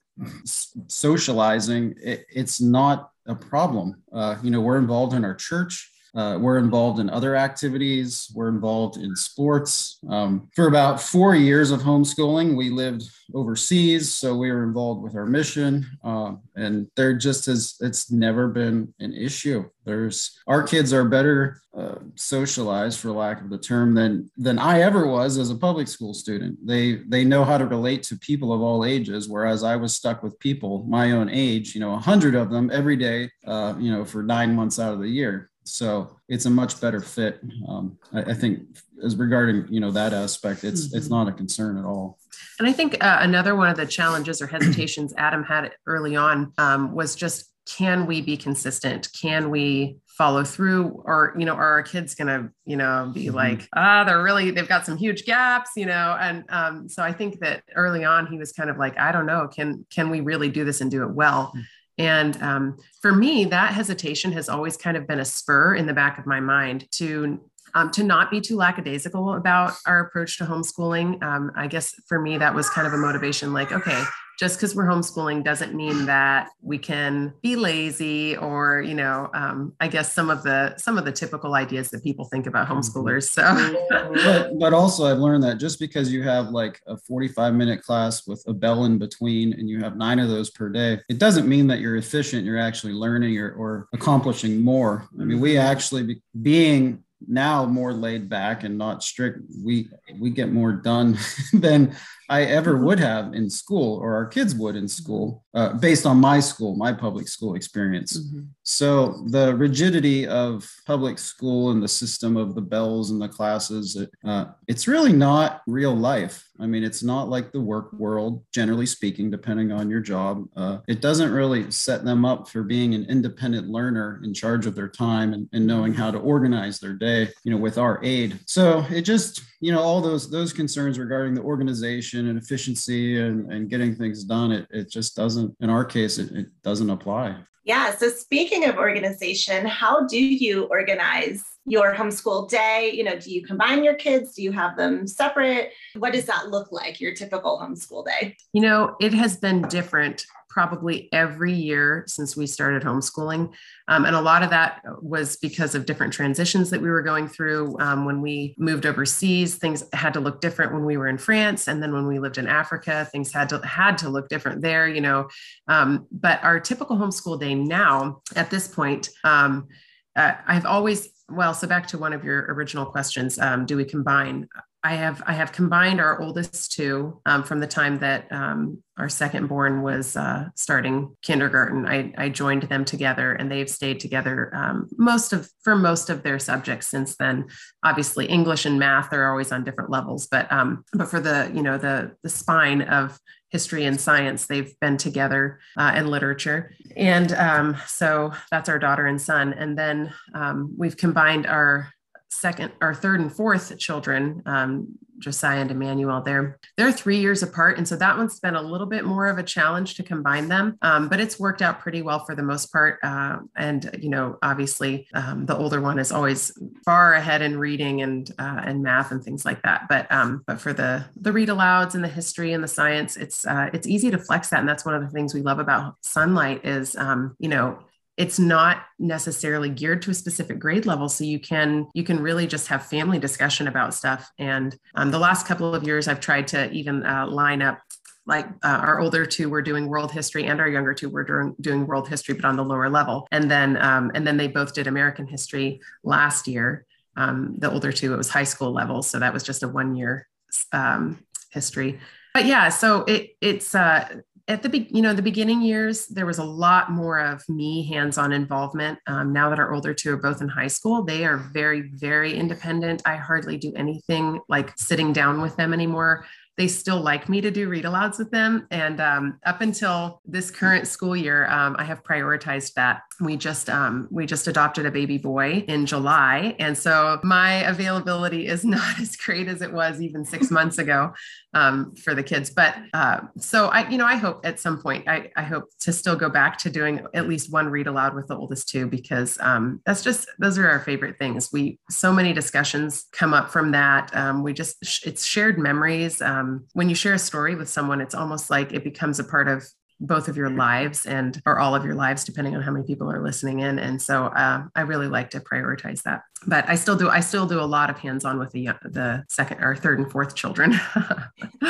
socializing 0.88 1.96
it, 2.04 2.26
it's 2.30 2.62
not 2.62 3.10
a 3.26 3.36
problem. 3.36 4.02
Uh, 4.12 4.36
you 4.44 4.52
know 4.52 4.62
we're 4.62 4.78
involved 4.78 5.14
in 5.14 5.26
our 5.26 5.36
church 5.36 5.90
uh, 6.16 6.38
we're 6.40 6.60
involved 6.60 7.00
in 7.00 7.10
other 7.10 7.36
activities. 7.36 8.32
We're 8.36 8.50
involved 8.50 8.98
in 8.98 9.16
sports. 9.16 9.98
Um, 10.10 10.48
for 10.56 10.68
about 10.68 11.02
four 11.02 11.36
years 11.36 11.72
of 11.72 11.82
homeschooling, 11.82 12.56
we 12.56 12.70
lived 12.70 13.04
overseas, 13.34 14.14
so 14.14 14.36
we 14.36 14.52
were 14.52 14.64
involved 14.64 15.02
with 15.02 15.16
our 15.16 15.26
mission. 15.26 15.86
Uh, 16.04 16.34
and 16.56 16.88
there 16.96 17.14
just 17.14 17.48
has 17.48 17.76
it's 17.80 18.12
never 18.12 18.48
been 18.48 18.94
an 19.00 19.14
issue. 19.14 19.68
There's 19.86 20.40
our 20.46 20.62
kids 20.62 20.94
are 20.94 21.04
better 21.04 21.60
uh, 21.76 21.96
socialized, 22.14 23.00
for 23.00 23.10
lack 23.10 23.42
of 23.42 23.50
the 23.50 23.58
term, 23.58 23.96
than 23.96 24.30
than 24.38 24.60
I 24.60 24.82
ever 24.82 25.08
was 25.08 25.40
as 25.40 25.50
a 25.50 25.56
public 25.56 25.88
school 25.88 26.14
student. 26.14 26.60
They 26.64 26.98
they 27.08 27.26
know 27.26 27.44
how 27.44 27.58
to 27.58 27.66
relate 27.66 28.04
to 28.04 28.20
people 28.20 28.54
of 28.54 28.62
all 28.62 28.86
ages, 28.86 29.28
whereas 29.28 29.64
I 29.64 29.78
was 29.78 29.96
stuck 29.96 30.22
with 30.22 30.38
people 30.38 30.86
my 30.88 31.14
own 31.14 31.28
age. 31.28 31.74
You 31.74 31.82
know, 31.82 31.96
a 31.96 31.98
hundred 32.00 32.36
of 32.36 32.52
them 32.52 32.70
every 32.72 32.98
day. 32.98 33.32
Uh, 33.48 33.74
you 33.80 33.92
know, 33.92 34.06
for 34.06 34.22
nine 34.22 34.54
months 34.56 34.78
out 34.78 34.94
of 34.94 35.00
the 35.00 35.10
year 35.10 35.50
So 35.64 36.18
it's 36.28 36.46
a 36.46 36.50
much 36.50 36.80
better 36.82 37.00
fit. 37.00 37.42
Um, 37.68 37.98
I, 38.14 38.22
I, 38.22 38.34
think 38.34 38.78
as 39.04 39.16
regarding 39.16 39.68
you 39.70 39.80
know 39.80 39.92
that 39.92 40.14
aspect, 40.14 40.64
it's 40.64 40.88
mm-hmm. 40.88 40.98
it's 40.98 41.10
not 41.10 41.28
a 41.28 41.32
concern 41.32 41.78
at 41.78 41.86
all. 41.86 42.20
And 42.60 42.68
I 42.68 42.74
think 42.74 43.04
uh, 43.04 43.18
another 43.22 43.56
one 43.56 43.70
of 43.70 43.78
the 43.78 43.86
challenges 43.86 44.42
or 44.42 44.48
hesitations 44.48 45.14
Adam 45.18 45.44
had 45.44 45.72
early 45.88 46.16
on 46.16 46.54
um, 46.58 46.94
was 46.94 47.16
just 47.16 47.50
can 47.66 48.06
we 48.06 48.22
be 48.22 48.36
consistent? 48.36 49.08
Can 49.20 49.50
we 49.50 49.98
follow 50.18 50.44
through 50.44 51.02
or 51.06 51.34
you 51.40 51.44
know 51.44 51.56
are 51.56 51.72
our 51.72 51.82
kids 51.82 52.14
gonna 52.14 52.52
you 52.66 52.78
know 52.78 53.10
be 53.12 53.26
mm-hmm. 53.26 53.36
like 53.36 53.68
ah 53.76 54.04
they're 54.04 54.22
really 54.22 54.52
they've 54.52 54.68
got 54.68 54.86
some 54.86 54.96
huge 54.96 55.26
gaps 55.26 55.72
you 55.76 55.88
know 55.88 56.16
and 56.20 56.44
um, 56.50 56.88
so 56.88 57.02
i 57.02 57.12
think 57.12 57.40
that 57.40 57.64
early 57.76 58.04
on 58.04 58.28
he 58.28 58.38
was 58.38 58.52
kind 58.52 58.70
of 58.70 58.78
like 58.78 58.96
i 59.00 59.12
don't 59.12 59.26
know 59.26 59.48
can 59.48 59.84
can 59.90 60.12
we 60.12 60.22
really 60.22 60.50
do 60.50 60.64
this 60.64 60.82
and 60.82 60.92
do 60.92 61.02
it 61.02 61.10
well 61.10 61.48
mm-hmm. 61.48 61.62
And 61.98 62.42
um, 62.42 62.78
for 63.02 63.14
me 63.14 63.46
that 63.46 63.74
hesitation 63.74 64.32
has 64.32 64.50
always 64.50 64.78
kind 64.78 64.98
of 64.98 65.08
been 65.08 65.20
a 65.20 65.26
spur 65.26 65.76
in 65.76 65.86
the 65.86 65.94
back 65.94 66.18
of 66.18 66.26
my 66.26 66.40
mind 66.40 66.88
to 66.92 67.40
um, 67.76 67.90
to 67.92 68.04
not 68.04 68.30
be 68.30 68.40
too 68.40 68.56
lackadaisical 68.56 69.34
about 69.34 69.74
our 69.88 70.00
approach 70.00 70.38
to 70.38 70.46
homeschooling. 70.46 71.22
Um, 71.24 71.52
I 71.56 71.68
guess 71.68 71.94
for 72.08 72.20
me, 72.20 72.38
that 72.38 72.54
was 72.54 72.70
kind 72.70 72.86
of 72.86 72.94
a 72.94 72.98
motivation 72.98 73.54
like, 73.54 73.72
okay, 73.72 74.04
just 74.40 74.58
because 74.58 74.76
we're 74.76 74.86
homeschooling 74.86 75.44
doesn't 75.44 75.74
mean 75.74 76.06
that 76.06 76.50
we 76.62 76.78
can 76.78 77.34
be 77.42 77.56
lazy 77.56 78.36
or 78.38 78.82
you 78.82 78.94
know 78.94 79.30
um, 79.34 79.74
i 79.80 79.88
guess 79.88 80.12
some 80.14 80.30
of 80.30 80.44
the 80.44 80.76
some 80.78 80.98
of 80.98 81.06
the 81.06 81.12
typical 81.12 81.56
ideas 81.56 81.90
that 81.90 82.04
people 82.04 82.26
think 82.26 82.48
about 82.48 82.68
mm-hmm. 82.68 82.80
homeschoolers 82.80 83.30
so. 83.30 83.44
But, 84.24 84.60
but 84.60 84.74
also 84.74 85.06
i've 85.06 85.20
learned 85.20 85.44
that 85.44 85.58
just 85.58 85.80
because 85.80 86.12
you 86.12 86.24
have 86.24 86.50
like 86.50 86.82
a 86.88 86.98
45 86.98 87.54
minute 87.54 87.84
class 87.84 88.28
with 88.28 88.44
a 88.48 88.54
bell 88.54 88.86
in 88.86 88.98
between 88.98 89.54
and 89.54 89.70
you 89.70 89.80
have 89.80 89.98
nine 89.98 90.20
of 90.20 90.30
those 90.30 90.50
per 90.50 90.70
day 90.70 91.00
it 91.10 91.20
doesn't 91.20 91.48
mean 91.48 91.68
that 91.68 91.80
you're 91.80 91.98
efficient 91.98 92.46
you're 92.46 92.60
actually 92.60 92.94
learning 92.94 93.38
or, 93.38 93.52
or 93.54 93.88
accomplishing 93.94 94.62
more. 94.62 95.08
I 95.20 95.24
mean 95.24 95.40
we 95.40 95.58
actually 95.58 96.04
be, 96.04 96.22
being 96.42 97.04
now 97.28 97.66
more 97.66 97.94
laid 97.94 98.30
back 98.30 98.64
and 98.64 98.78
not 98.78 99.04
strict 99.04 99.40
we 99.64 99.90
we 100.20 100.30
get 100.30 100.52
more 100.52 100.74
done 100.74 101.18
than 101.54 101.96
I 102.30 102.44
ever 102.44 102.78
would 102.78 103.00
have 103.00 103.34
in 103.34 103.50
school 103.50 104.00
or 104.00 104.16
our 104.16 104.26
kids 104.26 104.56
would 104.56 104.76
in 104.76 104.88
school, 104.88 105.44
uh, 105.54 105.74
based 105.74 106.06
on 106.06 106.18
my 106.18 106.40
school, 106.40 106.76
my 106.76 106.94
public 106.94 107.28
school 107.28 107.56
experience. 107.56 108.18
Mm-hmm. 108.18 108.42
So 108.64 109.24
the 109.28 109.56
rigidity 109.56 110.28
of 110.28 110.70
public 110.86 111.20
school 111.20 111.72
and 111.72 111.84
the 111.84 111.88
system 111.88 112.38
of 112.38 112.56
the 112.56 112.62
bells 112.62 113.12
and 113.12 113.22
the 113.22 113.30
classes, 113.30 113.96
it, 113.96 114.10
uh, 114.26 114.46
it's 114.68 114.88
really 114.88 115.14
not 115.14 115.62
real 115.68 115.96
life. 115.96 116.48
I 116.60 116.68
mean, 116.68 116.84
it's 116.84 117.04
not 117.04 117.30
like 117.30 117.52
the 117.52 117.60
work 117.60 117.92
world, 117.94 118.44
generally 118.54 118.86
speaking, 118.86 119.30
depending 119.30 119.72
on 119.72 119.90
your 119.90 120.00
job. 120.00 120.48
Uh, 120.56 120.78
it 120.88 121.02
doesn't 121.02 121.32
really 121.32 121.70
set 121.72 122.06
them 122.06 122.26
up 122.26 122.48
for 122.48 122.64
being 122.64 122.94
an 122.94 123.06
independent 123.10 123.68
learner 123.68 124.22
in 124.24 124.34
charge 124.34 124.66
of 124.66 124.76
their 124.76 124.88
time 124.88 125.34
and, 125.34 125.50
and 125.52 125.66
knowing 125.66 125.94
how 125.94 126.12
to 126.12 126.20
organize 126.20 126.80
their 126.80 126.94
day, 126.94 127.28
you 127.44 127.52
know, 127.52 127.58
with 127.58 127.78
our 127.78 128.00
aid. 128.04 128.40
So 128.46 128.86
it 128.92 129.02
just, 129.02 129.42
you 129.60 129.72
know, 129.72 129.82
all 129.82 130.00
those 130.00 130.30
those 130.30 130.54
concerns 130.54 131.00
regarding 131.00 131.34
the 131.34 131.42
organization 131.42 132.13
and 132.20 132.38
efficiency 132.38 133.20
and, 133.20 133.52
and 133.52 133.70
getting 133.70 133.96
things 133.96 134.24
done, 134.24 134.52
it, 134.52 134.68
it 134.70 134.90
just 134.90 135.16
doesn't, 135.16 135.56
in 135.60 135.70
our 135.70 135.86
case, 135.86 136.18
it, 136.18 136.32
it 136.32 136.48
doesn't 136.64 136.90
apply. 136.90 137.36
Yeah. 137.66 137.96
So 137.96 138.10
speaking 138.10 138.66
of 138.66 138.78
organization, 138.78 139.66
how 139.66 140.06
do 140.06 140.20
you 140.20 140.66
organize 140.66 141.44
your 141.66 141.96
homeschool 141.96 142.50
day? 142.50 142.92
You 142.94 143.06
know, 143.06 143.18
do 143.18 143.32
you 143.32 143.46
combine 143.46 143.86
your 143.86 143.94
kids? 143.94 144.36
Do 144.36 144.44
you 144.44 144.52
have 144.52 144.76
them 144.76 145.08
separate? 145.08 145.72
What 145.98 146.12
does 146.12 146.26
that 146.26 146.50
look 146.50 146.74
like, 146.74 147.00
your 147.00 147.14
typical 147.14 147.58
homeschool 147.64 148.06
day? 148.06 148.36
You 148.52 148.62
know, 148.62 148.98
it 149.00 149.14
has 149.14 149.38
been 149.38 149.62
different 149.64 150.26
probably 150.54 151.12
every 151.12 151.52
year 151.52 152.04
since 152.06 152.38
we 152.38 152.46
started 152.46 152.84
homeschooling. 152.84 153.52
Um, 153.88 154.06
and 154.06 154.16
a 154.16 154.22
lot 154.22 154.44
of 154.44 154.52
that 154.52 154.82
was 155.02 155.36
because 155.38 155.74
of 155.74 155.88
different 155.88 156.14
transitions 156.14 156.70
that 156.70 156.80
we 156.80 156.92
were 156.92 157.02
going 157.02 157.28
through. 157.28 157.76
Um, 157.80 158.06
when 158.06 158.22
we 158.22 158.54
moved 158.60 158.86
overseas, 158.86 159.56
things 159.56 159.84
had 159.94 160.14
to 160.14 160.20
look 160.20 160.42
different 160.42 160.72
when 160.72 160.86
we 160.86 160.96
were 160.96 161.08
in 161.08 161.18
France. 161.18 161.68
And 161.68 161.82
then 161.82 161.92
when 161.92 162.06
we 162.06 162.20
lived 162.20 162.38
in 162.38 162.48
Africa, 162.48 163.10
things 163.12 163.34
had 163.34 163.50
to 163.50 163.66
had 163.66 163.98
to 163.98 164.10
look 164.10 164.30
different 164.30 164.62
there, 164.62 164.88
you 164.88 165.02
know. 165.02 165.28
Um, 165.68 166.06
but 166.12 166.44
our 166.44 166.60
typical 166.60 166.98
homeschool 166.98 167.40
day 167.40 167.56
now, 167.56 168.22
at 168.36 168.52
this 168.52 168.68
point, 168.68 169.10
um, 169.24 169.68
uh, 170.16 170.36
I've 170.46 170.68
always 170.68 171.10
well, 171.30 171.56
so 171.56 171.66
back 171.66 171.88
to 171.88 171.98
one 171.98 172.14
of 172.14 172.24
your 172.24 172.46
original 172.54 172.86
questions, 172.86 173.40
um, 173.40 173.66
do 173.66 173.76
we 173.76 173.86
combine? 173.86 174.48
I 174.86 174.96
have 174.96 175.24
I 175.26 175.34
have 175.34 175.54
combined 175.54 176.02
our 176.02 176.22
oldest 176.22 176.74
two 176.74 177.22
um, 177.26 177.44
from 177.44 177.62
the 177.62 177.68
time 177.68 178.00
that 178.00 178.30
um, 178.32 178.84
our 178.98 179.08
second 179.08 179.48
born 179.48 179.82
was 179.82 180.18
uh, 180.18 180.50
starting 180.56 181.16
kindergarten. 181.22 181.88
I, 181.88 182.14
I, 182.18 182.28
joined 182.28 182.64
them 182.64 182.84
together, 182.84 183.34
and 183.34 183.50
they've 183.50 183.70
stayed 183.70 184.02
together 184.02 184.54
um, 184.54 184.90
most 184.98 185.32
of 185.32 185.50
for 185.64 185.76
most 185.76 186.10
of 186.10 186.24
their 186.24 186.38
subjects 186.38 186.88
since 186.88 187.16
then. 187.16 187.46
Obviously, 187.84 188.26
English 188.26 188.66
and 188.66 188.78
math 188.78 189.14
are 189.14 189.30
always 189.30 189.54
on 189.54 189.64
different 189.64 189.90
levels, 189.90 190.28
but 190.28 190.52
um, 190.52 190.84
but 190.92 191.08
for 191.08 191.22
the 191.22 191.50
you 191.54 191.64
know 191.64 191.78
the 191.78 192.12
the 192.22 192.30
spine 192.30 192.82
of 192.82 193.18
history 193.52 193.86
and 193.86 194.02
science, 194.02 194.48
they've 194.48 194.78
been 194.82 194.98
together 194.98 195.60
uh, 195.78 195.94
and 195.96 196.10
literature, 196.10 196.74
and 196.98 197.32
um, 197.34 197.78
so 197.88 198.34
that's 198.52 198.68
our 198.68 198.80
daughter 198.80 199.06
and 199.06 199.22
son. 199.22 199.54
And 199.54 199.78
then 199.78 200.14
um, 200.34 200.74
we've 200.78 200.98
combined 200.98 201.48
our 201.48 201.90
second 202.34 202.74
or 202.82 202.94
third 202.94 203.20
and 203.20 203.32
fourth 203.32 203.78
children, 203.78 204.42
um, 204.46 204.98
Josiah 205.20 205.62
and 205.62 205.72
Emmanuel, 205.72 206.22
they're 206.22 206.60
they're 206.76 206.92
three 206.92 207.20
years 207.20 207.44
apart, 207.44 207.78
and 207.78 207.88
so 207.88 207.96
that 207.96 208.18
one's 208.18 208.40
been 208.40 208.56
a 208.56 208.62
little 208.62 208.88
bit 208.88 209.06
more 209.06 209.28
of 209.28 209.38
a 209.38 209.44
challenge 209.44 209.96
to 209.96 210.04
combine 210.04 210.50
them. 210.50 210.78
Um, 210.82 211.08
but 211.08 211.20
it's 211.20 211.40
worked 211.40 211.62
out 211.62 211.80
pretty 211.80 212.02
well 212.02 212.26
for 212.26 212.36
the 212.36 212.44
most 212.44 212.72
part. 212.72 213.00
Uh, 213.04 213.40
and 213.56 213.90
you 214.02 214.10
know, 214.10 214.38
obviously, 214.42 215.08
um, 215.14 215.46
the 215.46 215.56
older 215.56 215.80
one 215.80 216.00
is 216.00 216.12
always 216.12 216.52
far 216.84 217.14
ahead 217.14 217.42
in 217.42 217.58
reading 217.58 218.02
and 218.02 218.30
uh, 218.38 218.62
and 218.66 218.84
math 218.84 219.12
and 219.12 219.24
things 219.24 219.46
like 219.46 219.62
that. 219.64 219.84
But 219.88 220.12
um, 220.12 220.44
but 220.46 220.60
for 220.60 220.74
the 220.74 221.06
the 221.16 221.32
read 221.32 221.50
alouds 221.50 221.96
and 221.96 222.04
the 222.04 222.10
history 222.10 222.52
and 222.54 222.64
the 222.64 222.68
science, 222.68 223.16
it's 223.16 223.46
uh, 223.46 223.70
it's 223.74 223.88
easy 223.88 224.12
to 224.12 224.18
flex 224.18 224.50
that, 224.50 224.60
and 224.60 224.68
that's 224.68 224.86
one 224.86 224.96
of 224.96 225.02
the 225.02 225.10
things 225.10 225.34
we 225.34 225.42
love 225.42 225.60
about 225.60 225.96
Sonlight 226.02 226.66
is 226.66 226.96
um, 226.96 227.36
you 227.40 227.50
know 227.50 227.80
it's 228.16 228.38
not 228.38 228.84
necessarily 229.00 229.70
geared 229.70 230.02
to 230.04 230.12
a 230.12 230.14
specific 230.14 230.60
grade 230.60 230.86
level. 230.86 231.10
So 231.10 231.24
you 231.24 231.40
can 231.40 231.88
you 231.94 232.04
can 232.04 232.22
really 232.22 232.46
just 232.46 232.68
have 232.68 232.86
family 232.86 233.18
discussion 233.18 233.68
about 233.68 233.94
stuff. 233.94 234.32
And 234.38 234.78
um, 234.96 235.12
the 235.12 235.20
last 235.20 235.48
couple 235.48 235.74
of 235.74 235.84
years 235.84 236.08
i've 236.08 236.20
tried 236.20 236.48
to 236.50 236.72
even 236.72 237.06
uh, 237.06 237.28
line 237.28 237.62
up 237.62 237.80
like 238.26 238.48
uh, 238.64 238.80
our 238.82 239.02
older 239.02 239.26
two 239.26 239.50
were 239.50 239.62
doing 239.62 239.88
world 239.88 240.12
history 240.12 240.46
and 240.46 240.62
our 240.62 240.70
younger 240.70 240.94
two 240.94 241.10
were 241.10 241.26
doing, 241.26 241.56
doing 241.60 241.86
world 241.86 242.08
history 242.08 242.34
but 242.36 242.46
on 242.46 242.56
the 242.56 242.64
lower 242.64 242.90
level. 242.90 243.28
And 243.32 243.52
then 243.52 243.78
um, 243.84 244.12
and 244.14 244.26
then 244.26 244.38
they 244.38 244.48
both 244.48 244.74
did 244.74 244.88
american 244.88 245.28
history 245.28 245.82
last 246.04 246.48
year. 246.48 246.86
Um, 247.18 247.56
the 247.58 247.72
older 247.72 247.92
two 247.92 248.14
it 248.14 248.18
was 248.18 248.30
high 248.30 248.44
school 248.44 248.72
level. 248.72 249.02
So 249.02 249.20
that 249.20 249.34
was 249.34 249.44
just 249.44 249.64
a 249.64 249.68
one 249.68 249.96
year 249.96 250.28
um, 250.72 251.24
history. 251.52 252.00
But 252.34 252.46
yeah 252.46 252.70
so 252.70 253.04
it 253.06 253.36
it's 253.42 253.74
uh 253.74 254.22
at 254.48 254.62
the 254.62 254.70
be- 254.70 254.90
you 254.92 255.02
know 255.02 255.14
the 255.14 255.22
beginning 255.22 255.62
years 255.62 256.08
there 256.08 256.26
was 256.26 256.38
a 256.38 256.44
lot 256.44 256.92
more 256.92 257.20
of 257.20 257.48
me 257.48 257.88
hands-on 257.88 258.34
involvement. 258.34 259.00
Um, 259.08 259.32
now 259.32 259.50
that 259.50 259.60
our 259.60 259.74
older 259.74 259.94
two 259.94 260.14
are 260.14 260.18
both 260.18 260.42
in 260.42 260.50
high 260.50 260.68
school 260.68 261.04
they 261.04 261.26
are 261.26 261.38
very 261.38 261.90
very 261.94 262.34
independent. 262.34 263.02
I 263.06 263.16
hardly 263.16 263.58
do 263.58 263.72
anything 263.76 264.42
like 264.50 264.78
sitting 264.78 265.14
down 265.14 265.42
with 265.42 265.56
them 265.56 265.74
anymore 265.74 266.26
they 266.58 266.68
still 266.68 267.02
like 267.02 267.30
me 267.30 267.42
to 267.42 267.50
do 267.50 267.68
read 267.68 267.84
alouds 267.84 268.20
with 268.20 268.30
them. 268.30 268.68
And 268.70 269.02
um, 269.02 269.40
up 269.46 269.62
until 269.62 270.22
this 270.26 270.52
current 270.52 270.88
school 270.88 271.16
year, 271.16 271.48
um, 271.48 271.76
I 271.80 271.84
have 271.84 272.04
prioritized 272.04 272.74
that. 272.74 273.02
We 273.20 273.38
just 273.38 273.70
um, 273.70 274.08
we 274.12 274.26
just 274.26 274.48
adopted 274.48 274.86
a 274.86 274.92
baby 274.92 275.18
boy 275.18 275.66
in 275.68 275.86
July, 275.86 276.56
and 276.60 276.78
so 276.78 277.20
my 277.24 277.64
availability 277.64 278.48
is 278.48 278.64
not 278.76 279.00
as 279.00 279.16
great 279.16 279.48
as 279.48 279.62
it 279.62 279.72
was 279.72 280.02
even 280.02 280.26
six 280.26 280.52
months 280.52 280.78
ago 280.78 281.14
um, 281.54 281.96
for 281.96 282.14
the 282.14 282.24
kids. 282.24 282.50
But 282.50 282.76
uh, 282.94 283.22
so 283.38 283.68
I, 283.68 283.88
you 283.90 283.98
know, 283.98 284.06
I 284.06 284.16
hope 284.16 284.46
at 284.46 284.60
some 284.60 284.82
point 284.82 285.08
I, 285.08 285.32
I 285.36 285.44
hope 285.44 285.70
to 285.82 285.94
still 285.94 286.16
go 286.16 286.30
back 286.30 286.58
to 286.60 286.70
doing 286.70 287.06
at 287.14 287.28
least 287.28 287.52
one 287.52 287.68
read 287.68 287.88
aloud 287.88 288.16
with 288.16 288.28
the 288.28 288.36
oldest 288.36 288.70
two 288.70 288.88
because 288.88 289.38
um, 289.40 289.82
that's 289.86 290.04
just 290.04 290.28
those 290.40 290.58
are 290.58 290.70
our 290.70 290.80
favorite 290.80 291.18
things. 291.18 291.50
We 291.52 291.80
so 291.90 292.12
many 292.14 292.34
discussions 292.34 293.06
come 293.12 293.34
up 293.34 293.52
from 293.52 293.72
that. 293.72 294.16
Um, 294.16 294.44
we 294.44 294.54
just 294.54 294.78
it's 295.06 295.26
shared 295.26 295.58
memories. 295.58 296.22
Um, 296.22 296.43
um, 296.44 296.66
when 296.74 296.90
you 296.90 296.96
share 296.96 297.14
a 297.14 297.20
story 297.20 297.56
with 297.56 297.70
someone, 297.70 298.02
it's 298.02 298.16
almost 298.16 298.50
like 298.50 298.74
it 298.74 298.84
becomes 298.84 299.20
a 299.20 299.24
part 299.24 299.48
of 299.48 299.66
both 300.00 300.28
of 300.28 300.36
your 300.36 300.50
lives 300.50 301.06
and 301.06 301.42
or 301.46 301.60
all 301.60 301.76
of 301.76 301.86
your 301.86 301.96
lives 301.96 302.26
depending 302.26 302.56
on 302.56 302.62
how 302.62 302.72
many 302.72 302.84
people 302.86 303.10
are 303.10 303.24
listening 303.24 303.60
in 303.60 303.80
and 303.80 304.02
so 304.02 304.26
uh, 304.26 304.64
i 304.76 304.82
really 304.82 305.08
like 305.08 305.30
to 305.30 305.40
prioritize 305.40 306.02
that 306.02 306.24
but 306.46 306.68
i 306.68 306.76
still 306.76 306.98
do 306.98 307.08
i 307.10 307.22
still 307.22 307.46
do 307.46 307.60
a 307.60 307.64
lot 307.64 307.90
of 307.90 307.98
hands-on 307.98 308.38
with 308.38 308.52
the 308.52 308.68
the 308.84 309.24
second 309.30 309.64
or 309.64 309.76
third 309.76 310.00
and 310.00 310.12
fourth 310.12 310.36
children. 310.36 310.74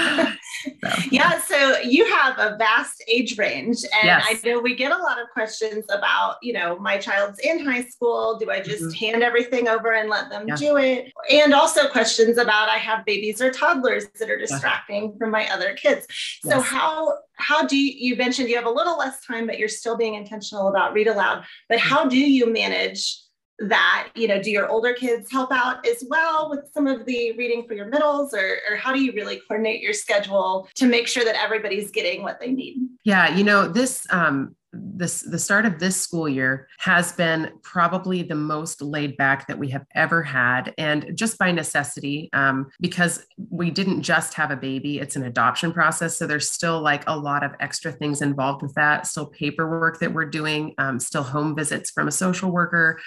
Yeah, 1.13 1.39
so 1.41 1.79
you 1.81 2.11
have 2.11 2.39
a 2.39 2.57
vast 2.57 3.03
age 3.07 3.37
range. 3.37 3.83
And 3.83 4.05
yes. 4.05 4.25
I 4.27 4.39
know 4.43 4.59
we 4.59 4.73
get 4.73 4.91
a 4.91 4.97
lot 4.97 5.21
of 5.21 5.29
questions 5.29 5.85
about, 5.89 6.37
you 6.41 6.53
know, 6.53 6.79
my 6.79 6.97
child's 6.97 7.37
in 7.39 7.63
high 7.63 7.83
school. 7.83 8.39
Do 8.39 8.49
I 8.49 8.61
just 8.61 8.83
mm-hmm. 8.83 9.05
hand 9.05 9.23
everything 9.23 9.67
over 9.67 9.93
and 9.93 10.09
let 10.09 10.31
them 10.31 10.47
yeah. 10.47 10.55
do 10.55 10.77
it? 10.77 11.13
And 11.31 11.53
also 11.53 11.87
questions 11.87 12.39
about 12.39 12.67
I 12.67 12.77
have 12.77 13.05
babies 13.05 13.41
or 13.41 13.51
toddlers 13.51 14.07
that 14.19 14.29
are 14.29 14.39
distracting 14.39 15.03
yeah. 15.03 15.17
from 15.19 15.29
my 15.29 15.47
other 15.51 15.75
kids. 15.75 16.07
So 16.41 16.57
yes. 16.57 16.65
how 16.65 17.19
how 17.35 17.65
do 17.65 17.77
you 17.77 17.93
you 17.93 18.15
mentioned 18.15 18.49
you 18.49 18.55
have 18.55 18.65
a 18.65 18.71
little 18.71 18.97
less 18.97 19.23
time, 19.25 19.45
but 19.45 19.59
you're 19.59 19.69
still 19.69 19.95
being 19.95 20.15
intentional 20.15 20.67
about 20.67 20.93
read 20.93 21.07
aloud. 21.07 21.45
But 21.69 21.77
how 21.77 22.05
do 22.05 22.17
you 22.17 22.51
manage 22.51 23.22
that 23.59 24.09
you 24.15 24.27
know 24.27 24.41
do 24.41 24.51
your 24.51 24.67
older 24.67 24.93
kids 24.93 25.31
help 25.31 25.51
out 25.51 25.85
as 25.87 26.03
well 26.09 26.49
with 26.49 26.61
some 26.73 26.87
of 26.87 27.05
the 27.05 27.33
reading 27.33 27.65
for 27.67 27.73
your 27.73 27.87
middles 27.87 28.33
or, 28.33 28.57
or 28.69 28.75
how 28.75 28.91
do 28.91 29.01
you 29.01 29.11
really 29.13 29.39
coordinate 29.47 29.81
your 29.81 29.93
schedule 29.93 30.67
to 30.75 30.87
make 30.87 31.07
sure 31.07 31.23
that 31.23 31.35
everybody's 31.35 31.91
getting 31.91 32.23
what 32.23 32.39
they 32.39 32.51
need? 32.51 32.77
Yeah 33.03 33.35
you 33.35 33.43
know 33.43 33.67
this 33.67 34.07
um 34.09 34.55
this 34.73 35.21
the 35.21 35.37
start 35.37 35.65
of 35.65 35.79
this 35.79 35.95
school 35.95 36.27
year 36.27 36.67
has 36.79 37.11
been 37.13 37.51
probably 37.61 38.23
the 38.23 38.35
most 38.35 38.81
laid 38.81 39.15
back 39.17 39.47
that 39.47 39.59
we 39.59 39.69
have 39.69 39.85
ever 39.93 40.23
had 40.23 40.73
and 40.77 41.11
just 41.15 41.37
by 41.37 41.51
necessity 41.51 42.29
um, 42.33 42.69
because 42.81 43.25
we 43.49 43.69
didn't 43.69 44.01
just 44.01 44.33
have 44.33 44.49
a 44.49 44.57
baby 44.57 44.99
it's 44.99 45.15
an 45.15 45.23
adoption 45.23 45.71
process 45.71 46.17
so 46.17 46.25
there's 46.25 46.49
still 46.49 46.81
like 46.81 47.03
a 47.07 47.15
lot 47.15 47.43
of 47.43 47.51
extra 47.59 47.91
things 47.91 48.21
involved 48.21 48.63
with 48.63 48.73
that 48.73 49.05
still 49.05 49.27
paperwork 49.27 49.99
that 49.99 50.13
we're 50.13 50.25
doing 50.25 50.73
um, 50.79 50.99
still 50.99 51.23
home 51.23 51.55
visits 51.55 51.91
from 51.91 52.07
a 52.07 52.11
social 52.11 52.49
worker 52.49 52.99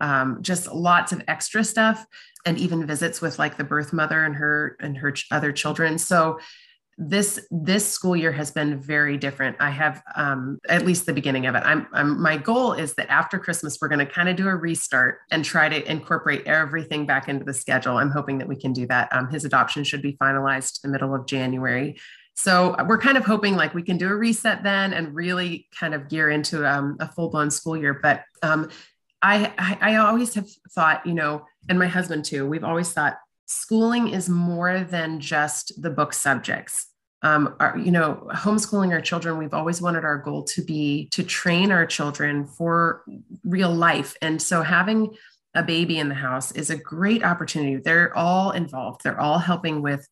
um, 0.00 0.38
just 0.42 0.72
lots 0.72 1.12
of 1.12 1.22
extra 1.28 1.64
stuff 1.64 2.04
and 2.44 2.58
even 2.58 2.86
visits 2.86 3.20
with 3.20 3.38
like 3.38 3.56
the 3.56 3.64
birth 3.64 3.92
mother 3.92 4.24
and 4.24 4.36
her 4.36 4.76
and 4.80 4.98
her 4.98 5.12
ch- 5.12 5.26
other 5.30 5.52
children. 5.52 5.98
So 5.98 6.38
this 6.96 7.44
this 7.50 7.88
school 7.88 8.14
year 8.14 8.30
has 8.30 8.52
been 8.52 8.78
very 8.78 9.16
different. 9.16 9.56
I 9.58 9.70
have 9.70 10.02
um, 10.14 10.58
at 10.68 10.84
least 10.84 11.06
the 11.06 11.12
beginning 11.12 11.46
of 11.46 11.54
it. 11.56 11.62
I'm, 11.64 11.88
I'm 11.92 12.22
my 12.22 12.36
goal 12.36 12.72
is 12.72 12.94
that 12.94 13.10
after 13.10 13.38
christmas 13.38 13.78
we're 13.80 13.88
going 13.88 13.98
to 13.98 14.06
kind 14.06 14.28
of 14.28 14.36
do 14.36 14.46
a 14.46 14.54
restart 14.54 15.18
and 15.32 15.44
try 15.44 15.68
to 15.68 15.90
incorporate 15.90 16.46
everything 16.46 17.04
back 17.04 17.28
into 17.28 17.44
the 17.44 17.54
schedule. 17.54 17.96
I'm 17.96 18.10
hoping 18.10 18.38
that 18.38 18.48
we 18.48 18.56
can 18.56 18.72
do 18.72 18.86
that. 18.86 19.12
Um, 19.12 19.28
his 19.28 19.44
adoption 19.44 19.82
should 19.82 20.02
be 20.02 20.16
finalized 20.20 20.82
the 20.82 20.88
middle 20.88 21.14
of 21.14 21.26
january. 21.26 21.96
So 22.36 22.74
we're 22.86 22.98
kind 22.98 23.16
of 23.16 23.24
hoping 23.24 23.54
like 23.56 23.74
we 23.74 23.82
can 23.82 23.96
do 23.96 24.08
a 24.08 24.14
reset 24.14 24.62
then 24.64 24.92
and 24.92 25.14
really 25.14 25.68
kind 25.78 25.94
of 25.94 26.08
gear 26.08 26.30
into 26.30 26.68
um, 26.68 26.96
a 26.98 27.08
full-blown 27.08 27.50
school 27.50 27.76
year. 27.76 27.94
But 27.94 28.24
um, 28.42 28.70
I, 29.24 29.52
I 29.58 29.92
i 29.92 29.96
always 29.96 30.34
have 30.34 30.48
thought 30.70 31.06
you 31.06 31.14
know 31.14 31.46
and 31.68 31.78
my 31.78 31.86
husband 31.86 32.24
too 32.24 32.46
we've 32.46 32.64
always 32.64 32.92
thought 32.92 33.16
schooling 33.46 34.08
is 34.08 34.28
more 34.28 34.80
than 34.80 35.20
just 35.20 35.80
the 35.80 35.90
book 35.90 36.12
subjects. 36.12 36.86
Um, 37.22 37.56
our, 37.58 37.78
you 37.78 37.90
know, 37.90 38.28
homeschooling 38.32 38.92
our 38.92 39.00
children, 39.00 39.38
we've 39.38 39.54
always 39.54 39.80
wanted 39.80 40.04
our 40.04 40.18
goal 40.18 40.42
to 40.44 40.62
be 40.62 41.08
to 41.10 41.22
train 41.22 41.72
our 41.72 41.86
children 41.86 42.44
for 42.44 43.02
real 43.44 43.74
life. 43.74 44.14
And 44.20 44.40
so 44.40 44.62
having 44.62 45.16
a 45.54 45.62
baby 45.62 45.98
in 45.98 46.08
the 46.08 46.14
house 46.14 46.52
is 46.52 46.68
a 46.68 46.76
great 46.76 47.24
opportunity. 47.24 47.76
They're 47.76 48.14
all 48.16 48.50
involved, 48.50 49.02
they're 49.04 49.20
all 49.20 49.38
helping 49.38 49.80
with 49.80 50.06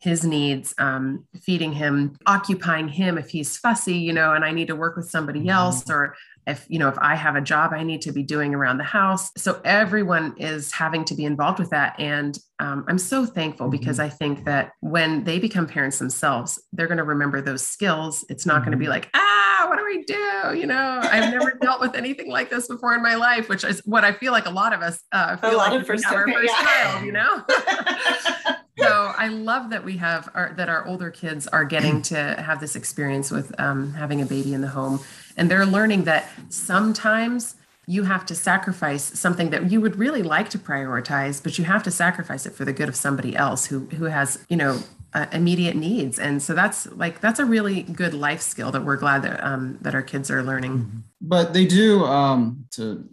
his 0.00 0.24
needs, 0.24 0.74
um, 0.78 1.24
feeding 1.40 1.72
him, 1.72 2.16
occupying 2.26 2.88
him 2.88 3.16
if 3.16 3.30
he's 3.30 3.56
fussy, 3.56 3.96
you 3.96 4.12
know, 4.12 4.32
and 4.34 4.44
I 4.44 4.50
need 4.50 4.68
to 4.68 4.76
work 4.76 4.96
with 4.96 5.08
somebody 5.08 5.40
mm-hmm. 5.40 5.50
else, 5.50 5.88
or 5.88 6.16
if 6.46 6.64
you 6.68 6.78
know 6.78 6.88
if 6.88 6.98
i 6.98 7.14
have 7.14 7.36
a 7.36 7.40
job 7.40 7.72
i 7.72 7.82
need 7.82 8.00
to 8.02 8.12
be 8.12 8.22
doing 8.22 8.54
around 8.54 8.78
the 8.78 8.84
house 8.84 9.30
so 9.36 9.60
everyone 9.64 10.34
is 10.38 10.72
having 10.72 11.04
to 11.04 11.14
be 11.14 11.24
involved 11.24 11.58
with 11.58 11.70
that 11.70 11.98
and 11.98 12.38
um, 12.58 12.84
i'm 12.88 12.98
so 12.98 13.26
thankful 13.26 13.66
mm-hmm. 13.66 13.78
because 13.78 13.98
i 13.98 14.08
think 14.08 14.44
that 14.44 14.72
when 14.80 15.24
they 15.24 15.38
become 15.38 15.66
parents 15.66 15.98
themselves 15.98 16.62
they're 16.72 16.86
going 16.86 16.98
to 16.98 17.04
remember 17.04 17.40
those 17.40 17.66
skills 17.66 18.24
it's 18.28 18.46
not 18.46 18.56
mm-hmm. 18.56 18.64
going 18.64 18.72
to 18.72 18.78
be 18.78 18.88
like 18.88 19.08
ah 19.14 19.66
what 19.68 19.78
do 19.78 19.84
we 19.84 20.04
do 20.04 20.58
you 20.58 20.66
know 20.66 21.00
i've 21.02 21.32
never 21.32 21.52
dealt 21.60 21.80
with 21.80 21.94
anything 21.94 22.30
like 22.30 22.50
this 22.50 22.68
before 22.68 22.94
in 22.94 23.02
my 23.02 23.14
life 23.14 23.48
which 23.48 23.64
is 23.64 23.82
what 23.84 24.04
i 24.04 24.12
feel 24.12 24.32
like 24.32 24.46
a 24.46 24.50
lot 24.50 24.72
of 24.72 24.80
us 24.80 25.02
uh, 25.12 25.36
feel 25.36 25.50
a 25.50 25.56
lot 25.56 25.72
like 25.72 25.80
of 25.80 25.86
first, 25.86 26.06
our 26.06 26.26
first 26.30 26.52
yeah. 26.52 26.64
child 26.64 27.04
you 27.04 27.12
know 27.12 27.44
so 28.78 29.12
I 29.16 29.28
love 29.28 29.70
that 29.70 29.84
we 29.84 29.96
have 29.96 30.28
our, 30.34 30.52
that 30.56 30.68
our 30.68 30.86
older 30.86 31.10
kids 31.10 31.46
are 31.48 31.64
getting 31.64 32.02
to 32.02 32.16
have 32.16 32.60
this 32.60 32.76
experience 32.76 33.30
with 33.30 33.58
um, 33.58 33.94
having 33.94 34.20
a 34.20 34.26
baby 34.26 34.52
in 34.52 34.60
the 34.60 34.68
home 34.68 35.00
and 35.36 35.50
they're 35.50 35.66
learning 35.66 36.04
that 36.04 36.28
sometimes 36.48 37.56
you 37.86 38.02
have 38.02 38.26
to 38.26 38.34
sacrifice 38.34 39.04
something 39.18 39.50
that 39.50 39.70
you 39.70 39.80
would 39.80 39.96
really 39.96 40.22
like 40.22 40.50
to 40.50 40.58
prioritize, 40.58 41.40
but 41.42 41.56
you 41.56 41.64
have 41.64 41.82
to 41.84 41.90
sacrifice 41.90 42.44
it 42.44 42.52
for 42.52 42.64
the 42.64 42.72
good 42.72 42.88
of 42.88 42.96
somebody 42.96 43.36
else 43.36 43.66
who 43.66 43.80
who 43.96 44.04
has, 44.04 44.44
you 44.48 44.56
know, 44.56 44.80
uh, 45.14 45.26
immediate 45.32 45.76
needs. 45.76 46.18
And 46.18 46.42
so 46.42 46.52
that's 46.52 46.86
like 46.92 47.20
that's 47.20 47.38
a 47.38 47.44
really 47.44 47.82
good 47.82 48.12
life 48.12 48.40
skill 48.40 48.72
that 48.72 48.84
we're 48.84 48.96
glad 48.96 49.22
that 49.22 49.42
um, 49.44 49.78
that 49.82 49.94
our 49.94 50.02
kids 50.02 50.30
are 50.30 50.42
learning. 50.42 51.04
But 51.20 51.54
they 51.54 51.64
do 51.64 52.04
um, 52.04 52.66
to 52.72 53.08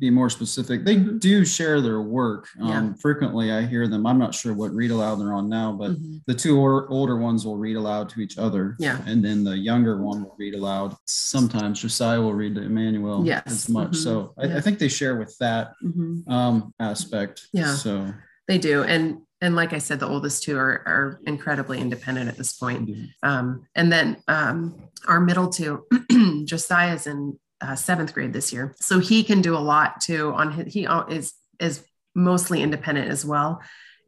be 0.00 0.10
more 0.10 0.30
specific, 0.30 0.84
they 0.84 0.96
mm-hmm. 0.96 1.18
do 1.18 1.44
share 1.44 1.80
their 1.80 2.00
work. 2.00 2.48
Um, 2.60 2.68
yeah. 2.68 2.92
Frequently, 2.98 3.52
I 3.52 3.66
hear 3.66 3.86
them. 3.86 4.06
I'm 4.06 4.18
not 4.18 4.34
sure 4.34 4.54
what 4.54 4.72
read 4.72 4.90
aloud 4.90 5.16
they're 5.16 5.34
on 5.34 5.48
now, 5.48 5.72
but 5.72 5.92
mm-hmm. 5.92 6.16
the 6.26 6.34
two 6.34 6.58
or, 6.58 6.88
older 6.88 7.16
ones 7.16 7.44
will 7.44 7.58
read 7.58 7.76
aloud 7.76 8.08
to 8.08 8.20
each 8.20 8.38
other. 8.38 8.74
Yeah. 8.78 9.00
And 9.06 9.22
then 9.22 9.44
the 9.44 9.56
younger 9.56 10.02
one 10.02 10.24
will 10.24 10.34
read 10.38 10.54
aloud. 10.54 10.96
Sometimes 11.04 11.82
Josiah 11.82 12.20
will 12.20 12.32
read 12.32 12.54
to 12.54 12.62
Emmanuel 12.62 13.24
yes. 13.24 13.42
as 13.46 13.68
much. 13.68 13.90
Mm-hmm. 13.90 14.02
So 14.02 14.34
I, 14.38 14.46
yeah. 14.46 14.56
I, 14.56 14.60
think 14.62 14.78
they 14.78 14.88
share 14.88 15.16
with 15.16 15.36
that 15.38 15.74
mm-hmm. 15.84 16.30
um, 16.32 16.74
aspect. 16.80 17.46
Yeah. 17.52 17.74
So 17.74 18.12
they 18.48 18.56
do. 18.58 18.82
And 18.82 19.18
and 19.42 19.54
like 19.56 19.72
I 19.72 19.78
said, 19.78 20.00
the 20.00 20.08
oldest 20.08 20.42
two 20.42 20.56
are, 20.56 20.82
are 20.86 21.20
incredibly 21.26 21.80
independent 21.80 22.28
at 22.28 22.36
this 22.36 22.52
point. 22.52 22.90
Um, 23.22 23.66
and 23.74 23.90
then 23.90 24.18
um, 24.28 24.74
our 25.08 25.18
middle 25.18 25.48
two, 25.48 25.86
Josiah's 26.44 27.06
in 27.06 27.38
uh, 27.60 27.74
seventh 27.74 28.14
grade 28.14 28.32
this 28.32 28.52
year, 28.52 28.74
so 28.80 28.98
he 28.98 29.22
can 29.24 29.40
do 29.42 29.56
a 29.56 29.58
lot 29.58 30.00
too. 30.00 30.32
On 30.32 30.52
his, 30.52 30.72
he 30.72 30.86
is 31.08 31.34
is 31.58 31.84
mostly 32.14 32.62
independent 32.62 33.10
as 33.10 33.24
well, 33.24 33.60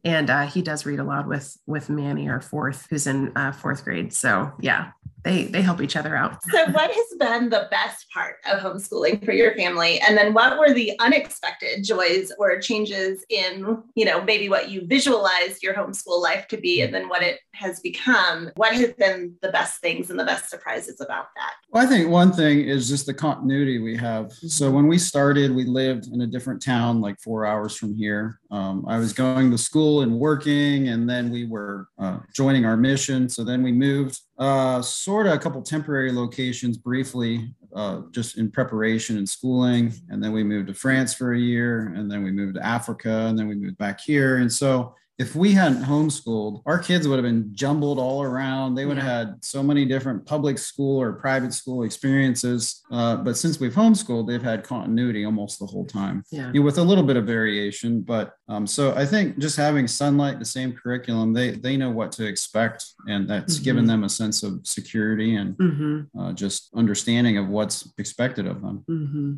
and 0.04 0.30
uh, 0.30 0.46
he 0.46 0.62
does 0.62 0.86
read 0.86 1.00
aloud 1.00 1.26
with 1.26 1.56
with 1.66 1.90
Manny, 1.90 2.28
our 2.28 2.40
fourth, 2.40 2.86
who's 2.90 3.06
in 3.06 3.32
uh, 3.36 3.52
fourth 3.52 3.84
grade. 3.84 4.12
So 4.12 4.52
yeah, 4.60 4.92
they 5.24 5.44
they 5.44 5.62
help 5.62 5.80
each 5.80 5.96
other 5.96 6.16
out. 6.16 6.42
So 6.50 6.70
what 6.70 6.90
has 6.90 7.06
been 7.18 7.48
the 7.48 7.68
best 7.70 8.10
part 8.10 8.36
of 8.50 8.60
homeschooling 8.60 9.24
for 9.24 9.32
your 9.32 9.54
family? 9.54 10.00
And 10.00 10.16
then 10.16 10.34
what 10.34 10.58
were 10.58 10.72
the 10.72 10.98
unexpected 11.00 11.84
joys 11.84 12.32
or 12.38 12.60
changes 12.60 13.24
in, 13.28 13.82
you 13.94 14.04
know, 14.04 14.22
maybe 14.22 14.48
what 14.48 14.70
you 14.70 14.86
visualized 14.86 15.62
your 15.62 15.74
homeschool 15.74 16.20
life 16.20 16.48
to 16.48 16.56
be 16.56 16.82
and 16.82 16.94
then 16.94 17.08
what 17.08 17.22
it 17.22 17.40
has 17.54 17.80
become? 17.80 18.50
What 18.56 18.74
has 18.74 18.92
been 18.94 19.36
the 19.42 19.52
best 19.52 19.80
things 19.80 20.10
and 20.10 20.18
the 20.18 20.24
best 20.24 20.50
surprises 20.50 21.00
about 21.00 21.26
that? 21.36 21.52
Well, 21.70 21.84
I 21.84 21.86
think 21.86 22.10
one 22.10 22.32
thing 22.32 22.60
is 22.60 22.88
just 22.88 23.06
the 23.06 23.14
continuity 23.14 23.78
we 23.78 23.96
have. 23.96 24.32
So 24.32 24.70
when 24.70 24.88
we 24.88 24.98
started, 24.98 25.54
we 25.54 25.64
lived 25.64 26.08
in 26.08 26.20
a 26.22 26.26
different 26.26 26.62
town 26.62 27.00
like 27.00 27.18
4 27.20 27.46
hours 27.46 27.76
from 27.76 27.94
here. 27.94 28.40
Um, 28.50 28.84
I 28.88 28.98
was 28.98 29.12
going 29.12 29.50
to 29.50 29.58
school 29.58 30.02
and 30.02 30.18
working 30.18 30.88
and 30.88 31.08
then 31.08 31.30
we 31.30 31.46
were 31.46 31.88
uh, 31.98 32.18
joining 32.34 32.64
our 32.64 32.76
mission. 32.76 33.28
So 33.28 33.44
then 33.44 33.62
we 33.62 33.72
moved 33.72 34.20
uh, 34.42 34.82
sort 34.82 35.28
of 35.28 35.34
a 35.34 35.38
couple 35.38 35.62
temporary 35.62 36.10
locations 36.10 36.76
briefly, 36.76 37.54
uh, 37.76 38.00
just 38.10 38.38
in 38.38 38.50
preparation 38.50 39.16
and 39.16 39.28
schooling. 39.28 39.92
And 40.08 40.20
then 40.20 40.32
we 40.32 40.42
moved 40.42 40.66
to 40.66 40.74
France 40.74 41.14
for 41.14 41.32
a 41.32 41.38
year, 41.38 41.92
and 41.94 42.10
then 42.10 42.24
we 42.24 42.32
moved 42.32 42.56
to 42.56 42.66
Africa, 42.66 43.26
and 43.28 43.38
then 43.38 43.46
we 43.46 43.54
moved 43.54 43.78
back 43.78 44.00
here. 44.00 44.38
And 44.38 44.52
so 44.52 44.96
if 45.18 45.36
we 45.36 45.52
hadn't 45.52 45.82
homeschooled, 45.82 46.62
our 46.64 46.78
kids 46.78 47.06
would 47.06 47.16
have 47.16 47.24
been 47.24 47.54
jumbled 47.54 47.98
all 47.98 48.22
around. 48.22 48.74
They 48.74 48.86
would 48.86 48.96
yeah. 48.96 49.02
have 49.04 49.28
had 49.28 49.44
so 49.44 49.62
many 49.62 49.84
different 49.84 50.24
public 50.24 50.58
school 50.58 51.00
or 51.00 51.12
private 51.12 51.52
school 51.52 51.82
experiences. 51.82 52.82
Uh, 52.90 53.16
but 53.16 53.36
since 53.36 53.60
we've 53.60 53.74
homeschooled, 53.74 54.26
they've 54.26 54.42
had 54.42 54.64
continuity 54.64 55.24
almost 55.24 55.58
the 55.58 55.66
whole 55.66 55.84
time, 55.84 56.24
yeah. 56.30 56.50
you 56.52 56.60
know, 56.60 56.64
with 56.64 56.78
a 56.78 56.82
little 56.82 57.04
bit 57.04 57.16
of 57.16 57.26
variation. 57.26 58.00
But 58.00 58.34
um, 58.48 58.66
so 58.66 58.94
I 58.94 59.04
think 59.04 59.38
just 59.38 59.56
having 59.56 59.84
Sonlight, 59.84 60.38
the 60.38 60.44
same 60.44 60.72
curriculum, 60.72 61.32
they 61.32 61.52
they 61.52 61.76
know 61.76 61.90
what 61.90 62.10
to 62.12 62.26
expect, 62.26 62.86
and 63.06 63.28
that's 63.28 63.56
mm-hmm. 63.56 63.64
given 63.64 63.86
them 63.86 64.04
a 64.04 64.08
sense 64.08 64.42
of 64.42 64.66
security 64.66 65.36
and 65.36 65.56
mm-hmm. 65.56 66.18
uh, 66.18 66.32
just 66.32 66.70
understanding 66.74 67.36
of 67.36 67.48
what's 67.48 67.92
expected 67.98 68.46
of 68.46 68.62
them. 68.62 68.84
Mm-hmm. 68.88 69.32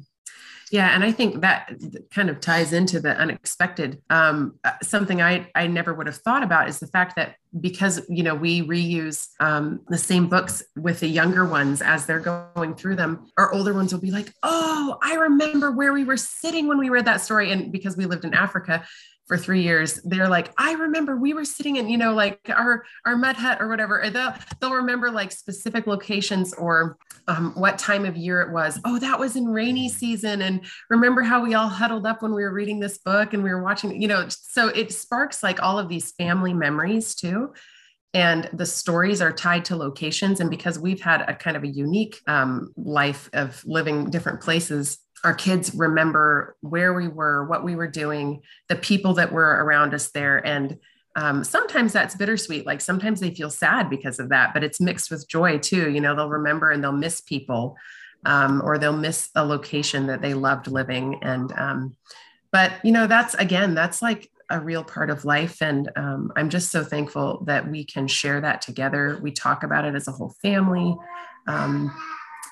Yeah, 0.71 0.94
and 0.94 1.04
I 1.04 1.12
think 1.12 1.40
that 1.42 1.73
kind 2.11 2.30
of 2.30 2.40
ties 2.40 2.73
into 2.73 3.00
the 3.00 3.16
unexpected. 3.16 4.00
Um, 4.11 4.59
uh, 4.64 4.73
something 4.83 5.21
I 5.21 5.49
I 5.54 5.66
never 5.66 5.94
would 5.94 6.06
have 6.06 6.16
thought 6.16 6.42
about 6.42 6.68
is 6.68 6.78
the 6.80 6.87
fact 6.87 7.16
that 7.16 7.37
because 7.61 8.00
you 8.09 8.23
know 8.23 8.35
we 8.35 8.62
reuse 8.62 9.28
um, 9.40 9.80
the 9.88 9.99
same 9.99 10.28
books 10.28 10.62
with 10.76 11.00
the 11.00 11.09
younger 11.09 11.44
ones 11.44 11.83
as 11.83 12.06
they're 12.06 12.21
going 12.21 12.75
through 12.75 12.97
them, 12.97 13.26
our 13.38 13.52
older 13.52 13.75
ones 13.75 13.92
will 13.92 14.00
be 14.00 14.11
like, 14.11 14.33
"Oh, 14.42 14.99
I 15.02 15.14
remember 15.14 15.71
where 15.71 15.92
we 15.92 16.04
were 16.04 16.16
sitting 16.16 16.66
when 16.66 16.78
we 16.78 16.88
read 16.88 17.04
that 17.04 17.21
story," 17.21 17.52
and 17.52 17.71
because 17.71 17.97
we 17.97 18.06
lived 18.06 18.25
in 18.25 18.35
Africa, 18.35 18.85
for 19.26 19.37
three 19.37 19.62
years 19.62 20.00
they're 20.04 20.28
like 20.28 20.52
i 20.59 20.73
remember 20.75 21.16
we 21.16 21.33
were 21.33 21.45
sitting 21.45 21.76
in 21.76 21.88
you 21.88 21.97
know 21.97 22.12
like 22.14 22.38
our 22.50 22.85
our 23.07 23.16
mud 23.16 23.37
hut 23.37 23.59
or 23.61 23.69
whatever 23.69 23.99
and 23.99 24.14
they'll 24.14 24.35
they'll 24.61 24.75
remember 24.75 25.11
like 25.11 25.33
specific 25.33 25.87
locations 25.87 26.52
or 26.54 26.97
um, 27.26 27.52
what 27.54 27.78
time 27.78 28.04
of 28.04 28.16
year 28.16 28.43
it 28.43 28.52
was. 28.52 28.78
Oh 28.85 28.99
that 28.99 29.19
was 29.19 29.37
in 29.37 29.47
rainy 29.47 29.88
season 29.88 30.43
and 30.43 30.64
remember 30.90 31.23
how 31.23 31.43
we 31.43 31.54
all 31.54 31.69
huddled 31.69 32.07
up 32.07 32.23
when 32.23 32.35
we 32.35 32.43
were 32.43 32.52
reading 32.52 32.81
this 32.81 32.99
book 32.99 33.33
and 33.33 33.43
we 33.43 33.50
were 33.50 33.62
watching 33.62 34.00
you 34.00 34.09
know 34.09 34.26
so 34.28 34.69
it 34.69 34.93
sparks 34.93 35.43
like 35.43 35.62
all 35.62 35.78
of 35.78 35.88
these 35.88 36.12
family 36.12 36.54
memories 36.54 37.14
too. 37.14 37.52
And 38.12 38.49
the 38.52 38.66
stories 38.66 39.21
are 39.21 39.33
tied 39.33 39.64
to 39.66 39.76
locations 39.76 40.38
and 40.38 40.49
because 40.49 40.78
we've 40.78 41.00
had 41.00 41.23
a 41.23 41.35
kind 41.35 41.57
of 41.57 41.64
a 41.64 41.69
unique 41.69 42.21
um, 42.28 42.73
life 42.76 43.28
of 43.33 43.61
living 43.64 44.09
different 44.09 44.40
places 44.40 44.99
our 45.25 45.35
kids 45.35 45.75
remember 45.75 46.57
where 46.61 46.95
we 46.95 47.09
were, 47.09 47.47
what 47.47 47.64
we 47.64 47.75
were 47.75 47.88
doing, 47.88 48.43
the 48.69 48.76
people 48.76 49.14
that 49.14 49.33
were 49.33 49.64
around 49.64 49.95
us 49.95 50.11
there. 50.11 50.38
And 50.47 50.78
um, 51.16 51.43
sometimes 51.45 51.93
that's 51.93 52.14
bittersweet. 52.14 52.66
Like 52.66 52.81
sometimes 52.81 53.21
they 53.21 53.35
feel 53.35 53.50
sad 53.50 53.90
because 53.90 54.21
of 54.21 54.28
that, 54.28 54.52
but 54.54 54.62
it's 54.62 54.81
mixed 54.81 55.11
with 55.11 55.28
joy 55.28 55.59
too. 55.59 55.90
You 55.90 56.00
know, 56.00 56.14
they'll 56.14 56.28
remember 56.28 56.71
and 56.71 56.83
they'll 56.83 56.93
miss 56.93 57.21
people. 57.21 57.76
um, 58.26 58.62
or 58.64 58.78
they'll 58.78 58.97
miss 58.97 59.31
a 59.35 59.45
location 59.45 60.07
that 60.07 60.23
they 60.23 60.35
loved 60.35 60.66
living. 60.66 61.19
And, 61.23 61.52
um, 61.52 61.97
but 62.50 62.73
you 62.85 62.93
know, 62.93 63.07
that's 63.07 63.35
again, 63.35 63.75
that's 63.75 64.00
like 64.00 64.31
a 64.50 64.61
real 64.61 64.85
part 64.85 65.11
of 65.11 65.25
life. 65.25 65.61
And 65.61 65.90
um, 65.97 66.33
I'm 66.37 66.50
just 66.50 66.71
so 66.71 66.85
thankful 66.85 67.45
that 67.47 67.71
we 67.71 67.85
can 67.85 68.07
share 68.09 68.40
that 68.40 68.62
together. 68.62 69.19
We 69.23 69.33
talk 69.33 69.62
about 69.62 69.85
it 69.85 69.95
as 69.95 70.09
a 70.09 70.12
whole 70.12 70.35
family. 70.43 70.97
Um, 71.47 71.95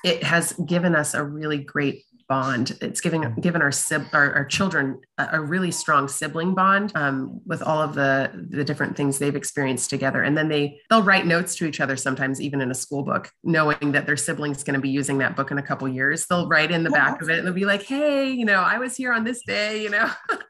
it 0.03 0.23
has 0.23 0.53
given 0.53 0.95
us 0.95 1.13
a 1.13 1.23
really 1.23 1.59
great 1.59 2.03
bond. 2.33 2.75
It's 2.81 2.99
giving 2.99 3.31
given 3.39 3.61
our 3.61 3.71
our, 4.11 4.33
our 4.33 4.45
children 4.45 4.99
a, 5.19 5.27
a, 5.33 5.39
really 5.39 5.69
strong 5.69 6.07
sibling 6.07 6.55
bond 6.55 6.91
um, 6.95 7.39
with 7.45 7.61
all 7.61 7.79
of 7.79 7.93
the 7.93 8.31
the 8.49 8.63
different 8.63 8.97
things 8.97 9.19
they've 9.19 9.35
experienced 9.35 9.91
together. 9.91 10.23
And 10.23 10.35
then 10.35 10.47
they 10.47 10.79
they'll 10.89 11.03
write 11.03 11.27
notes 11.27 11.55
to 11.57 11.67
each 11.67 11.79
other 11.79 11.95
sometimes, 11.95 12.41
even 12.41 12.59
in 12.59 12.71
a 12.71 12.73
school 12.73 13.03
book, 13.03 13.29
knowing 13.43 13.91
that 13.91 14.07
their 14.07 14.17
sibling's 14.17 14.63
going 14.63 14.73
to 14.73 14.81
be 14.81 14.89
using 14.89 15.19
that 15.19 15.35
book 15.35 15.51
in 15.51 15.59
a 15.59 15.61
couple 15.61 15.87
years. 15.87 16.25
They'll 16.25 16.47
write 16.47 16.71
in 16.71 16.83
the 16.83 16.89
back 16.89 17.21
of 17.21 17.29
it 17.29 17.37
and 17.37 17.45
they'll 17.45 17.53
be 17.53 17.65
like, 17.65 17.83
"Hey, 17.83 18.31
you 18.31 18.45
know, 18.45 18.61
I 18.61 18.79
was 18.79 18.95
here 18.95 19.13
on 19.13 19.23
this 19.23 19.43
day," 19.45 19.83
you 19.83 19.91
know. 19.91 20.09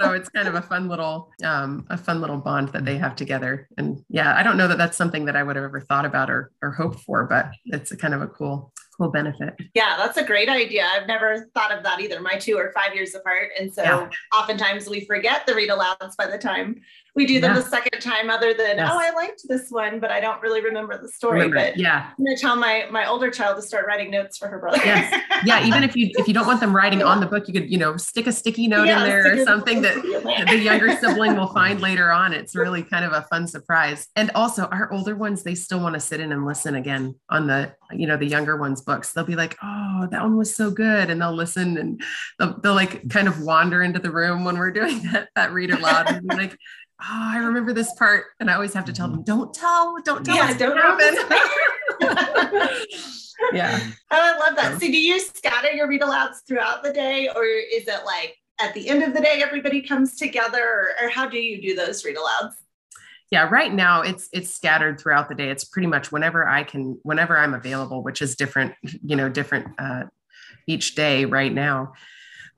so 0.00 0.12
it's 0.12 0.28
kind 0.28 0.48
of 0.48 0.54
a 0.54 0.62
fun 0.62 0.88
little 0.88 1.32
um, 1.44 1.86
a 1.90 1.98
fun 1.98 2.20
little 2.20 2.38
bond 2.38 2.68
that 2.68 2.84
they 2.84 2.98
have 2.98 3.16
together. 3.16 3.68
And 3.78 4.04
yeah, 4.08 4.36
I 4.36 4.42
don't 4.44 4.56
know 4.56 4.68
that 4.68 4.78
that's 4.78 4.96
something 4.96 5.24
that 5.24 5.34
I 5.34 5.42
would 5.42 5.56
have 5.56 5.64
ever 5.64 5.80
thought 5.80 6.04
about 6.04 6.30
or 6.30 6.52
or 6.62 6.70
hoped 6.70 7.00
for, 7.00 7.24
but 7.24 7.50
it's 7.64 7.90
a 7.90 7.96
kind 7.96 8.14
of 8.14 8.22
a 8.22 8.28
cool 8.28 8.71
cool 8.96 9.10
benefit. 9.10 9.54
Yeah, 9.74 9.96
that's 9.96 10.18
a 10.18 10.24
great 10.24 10.48
idea. 10.48 10.86
I've 10.94 11.06
never 11.06 11.50
thought 11.54 11.72
of 11.72 11.82
that 11.84 12.00
either. 12.00 12.20
My 12.20 12.36
two 12.36 12.56
are 12.58 12.72
five 12.72 12.94
years 12.94 13.14
apart, 13.14 13.50
and 13.58 13.72
so 13.72 13.82
yeah. 13.82 14.10
oftentimes 14.36 14.88
we 14.88 15.04
forget 15.04 15.46
the 15.46 15.54
read 15.54 15.70
alouds 15.70 16.16
by 16.16 16.26
the 16.26 16.38
time 16.38 16.80
we 17.14 17.26
do 17.26 17.40
them 17.40 17.54
yeah. 17.54 17.60
the 17.60 17.68
second 17.68 18.00
time 18.00 18.30
other 18.30 18.54
than 18.54 18.78
oh, 18.78 18.82
yes. 18.82 18.90
oh 18.92 18.98
i 18.98 19.10
liked 19.14 19.42
this 19.48 19.70
one 19.70 20.00
but 20.00 20.10
i 20.10 20.20
don't 20.20 20.40
really 20.42 20.62
remember 20.62 21.00
the 21.00 21.08
story 21.08 21.40
remember 21.40 21.56
but 21.56 21.76
yeah. 21.76 22.10
I'm 22.18 22.24
going 22.24 22.36
to 22.36 22.40
tell 22.40 22.56
my 22.56 22.86
my 22.90 23.06
older 23.06 23.30
child 23.30 23.56
to 23.56 23.62
start 23.62 23.86
writing 23.86 24.10
notes 24.10 24.38
for 24.38 24.48
her 24.48 24.58
brother. 24.58 24.80
Yes. 24.84 25.22
yeah 25.44 25.66
even 25.66 25.82
if 25.82 25.96
you 25.96 26.10
if 26.14 26.28
you 26.28 26.34
don't 26.34 26.46
want 26.46 26.60
them 26.60 26.74
writing 26.74 27.02
on 27.02 27.20
the 27.20 27.26
book 27.26 27.48
you 27.48 27.54
could 27.54 27.70
you 27.70 27.78
know 27.78 27.96
stick 27.96 28.26
a 28.26 28.32
sticky 28.32 28.68
note 28.68 28.84
yeah, 28.84 29.02
in 29.02 29.08
there 29.08 29.42
or 29.42 29.44
something 29.44 29.82
that 29.82 29.94
the 30.48 30.58
younger 30.58 30.96
sibling 30.96 31.36
will 31.36 31.48
find 31.48 31.80
later 31.80 32.10
on. 32.10 32.32
It's 32.32 32.54
really 32.54 32.82
kind 32.82 33.04
of 33.04 33.12
a 33.12 33.22
fun 33.22 33.46
surprise. 33.46 34.08
And 34.16 34.30
also 34.34 34.64
our 34.66 34.92
older 34.92 35.14
ones 35.14 35.42
they 35.42 35.54
still 35.54 35.80
want 35.80 35.94
to 35.94 36.00
sit 36.00 36.20
in 36.20 36.32
and 36.32 36.46
listen 36.46 36.74
again 36.74 37.14
on 37.28 37.46
the 37.46 37.74
you 37.92 38.06
know 38.06 38.16
the 38.16 38.26
younger 38.26 38.56
ones 38.56 38.80
books. 38.80 39.12
They'll 39.12 39.24
be 39.24 39.36
like 39.36 39.56
oh 39.62 40.08
that 40.10 40.22
one 40.22 40.36
was 40.36 40.54
so 40.54 40.70
good 40.70 41.10
and 41.10 41.20
they'll 41.20 41.34
listen 41.34 41.76
and 41.76 42.02
they'll, 42.38 42.58
they'll 42.60 42.74
like 42.74 43.08
kind 43.08 43.28
of 43.28 43.40
wander 43.42 43.82
into 43.82 43.98
the 43.98 44.10
room 44.10 44.44
when 44.44 44.58
we're 44.58 44.70
doing 44.70 45.02
that 45.12 45.28
that 45.34 45.52
read 45.52 45.70
aloud 45.70 46.10
and 46.10 46.26
be 46.26 46.36
like 46.36 46.56
oh, 47.02 47.30
I 47.34 47.38
remember 47.38 47.72
this 47.72 47.92
part. 47.94 48.26
And 48.40 48.50
I 48.50 48.54
always 48.54 48.74
have 48.74 48.84
to 48.86 48.92
tell 48.92 49.08
them, 49.08 49.22
don't 49.22 49.52
tell, 49.52 49.96
don't 50.04 50.24
tell. 50.24 50.36
Yeah, 50.36 50.56
don't 50.56 50.76
happen. 50.80 51.14
yeah. 53.52 53.80
Oh, 54.10 54.18
I 54.18 54.38
love 54.38 54.56
that. 54.56 54.72
So 54.74 54.80
do 54.80 54.98
you 54.98 55.18
scatter 55.20 55.70
your 55.70 55.88
read 55.88 56.02
alouds 56.02 56.46
throughout 56.46 56.82
the 56.82 56.92
day 56.92 57.28
or 57.34 57.44
is 57.44 57.88
it 57.88 58.04
like 58.04 58.36
at 58.60 58.74
the 58.74 58.88
end 58.88 59.02
of 59.02 59.14
the 59.14 59.20
day, 59.20 59.42
everybody 59.42 59.82
comes 59.82 60.16
together 60.16 60.62
or, 60.62 61.06
or 61.06 61.08
how 61.08 61.28
do 61.28 61.38
you 61.38 61.60
do 61.60 61.74
those 61.74 62.04
read 62.04 62.16
alouds? 62.16 62.52
yeah 63.32 63.48
right 63.48 63.72
now 63.72 64.02
it's 64.02 64.28
it's 64.32 64.54
scattered 64.54 65.00
throughout 65.00 65.28
the 65.28 65.34
day 65.34 65.48
it's 65.48 65.64
pretty 65.64 65.88
much 65.88 66.12
whenever 66.12 66.46
i 66.46 66.62
can 66.62 66.98
whenever 67.02 67.36
i'm 67.36 67.54
available 67.54 68.02
which 68.02 68.22
is 68.22 68.36
different 68.36 68.74
you 68.82 69.16
know 69.16 69.28
different 69.28 69.66
uh, 69.78 70.04
each 70.68 70.94
day 70.94 71.24
right 71.24 71.52
now 71.52 71.92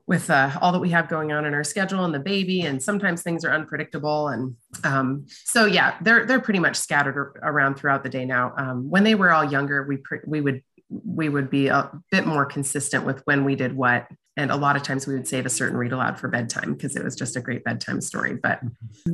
with 0.07 0.29
uh, 0.29 0.51
all 0.61 0.71
that 0.71 0.79
we 0.79 0.89
have 0.89 1.09
going 1.09 1.31
on 1.31 1.45
in 1.45 1.53
our 1.53 1.63
schedule 1.63 2.05
and 2.05 2.13
the 2.13 2.19
baby 2.19 2.61
and 2.61 2.81
sometimes 2.81 3.23
things 3.23 3.43
are 3.43 3.51
unpredictable 3.51 4.27
and 4.27 4.55
um, 4.83 5.25
so 5.27 5.65
yeah 5.65 5.97
they're 6.01 6.25
they're 6.25 6.39
pretty 6.39 6.59
much 6.59 6.75
scattered 6.75 7.39
around 7.41 7.75
throughout 7.75 8.03
the 8.03 8.09
day 8.09 8.25
now. 8.25 8.53
Um, 8.57 8.89
when 8.89 9.03
they 9.03 9.15
were 9.15 9.31
all 9.31 9.43
younger 9.43 9.83
we 9.83 9.97
we 10.25 10.41
would 10.41 10.63
we 10.89 11.29
would 11.29 11.49
be 11.49 11.67
a 11.67 11.91
bit 12.11 12.27
more 12.27 12.45
consistent 12.45 13.05
with 13.05 13.21
when 13.25 13.43
we 13.43 13.55
did 13.55 13.75
what 13.75 14.07
and 14.37 14.51
a 14.51 14.55
lot 14.55 14.75
of 14.75 14.83
times 14.83 15.07
we 15.07 15.13
would 15.13 15.27
save 15.27 15.45
a 15.45 15.49
certain 15.49 15.77
read 15.77 15.93
aloud 15.93 16.19
for 16.19 16.27
bedtime 16.27 16.73
because 16.73 16.95
it 16.95 17.03
was 17.03 17.15
just 17.15 17.37
a 17.37 17.41
great 17.41 17.63
bedtime 17.63 17.99
story 17.99 18.35
but 18.35 18.59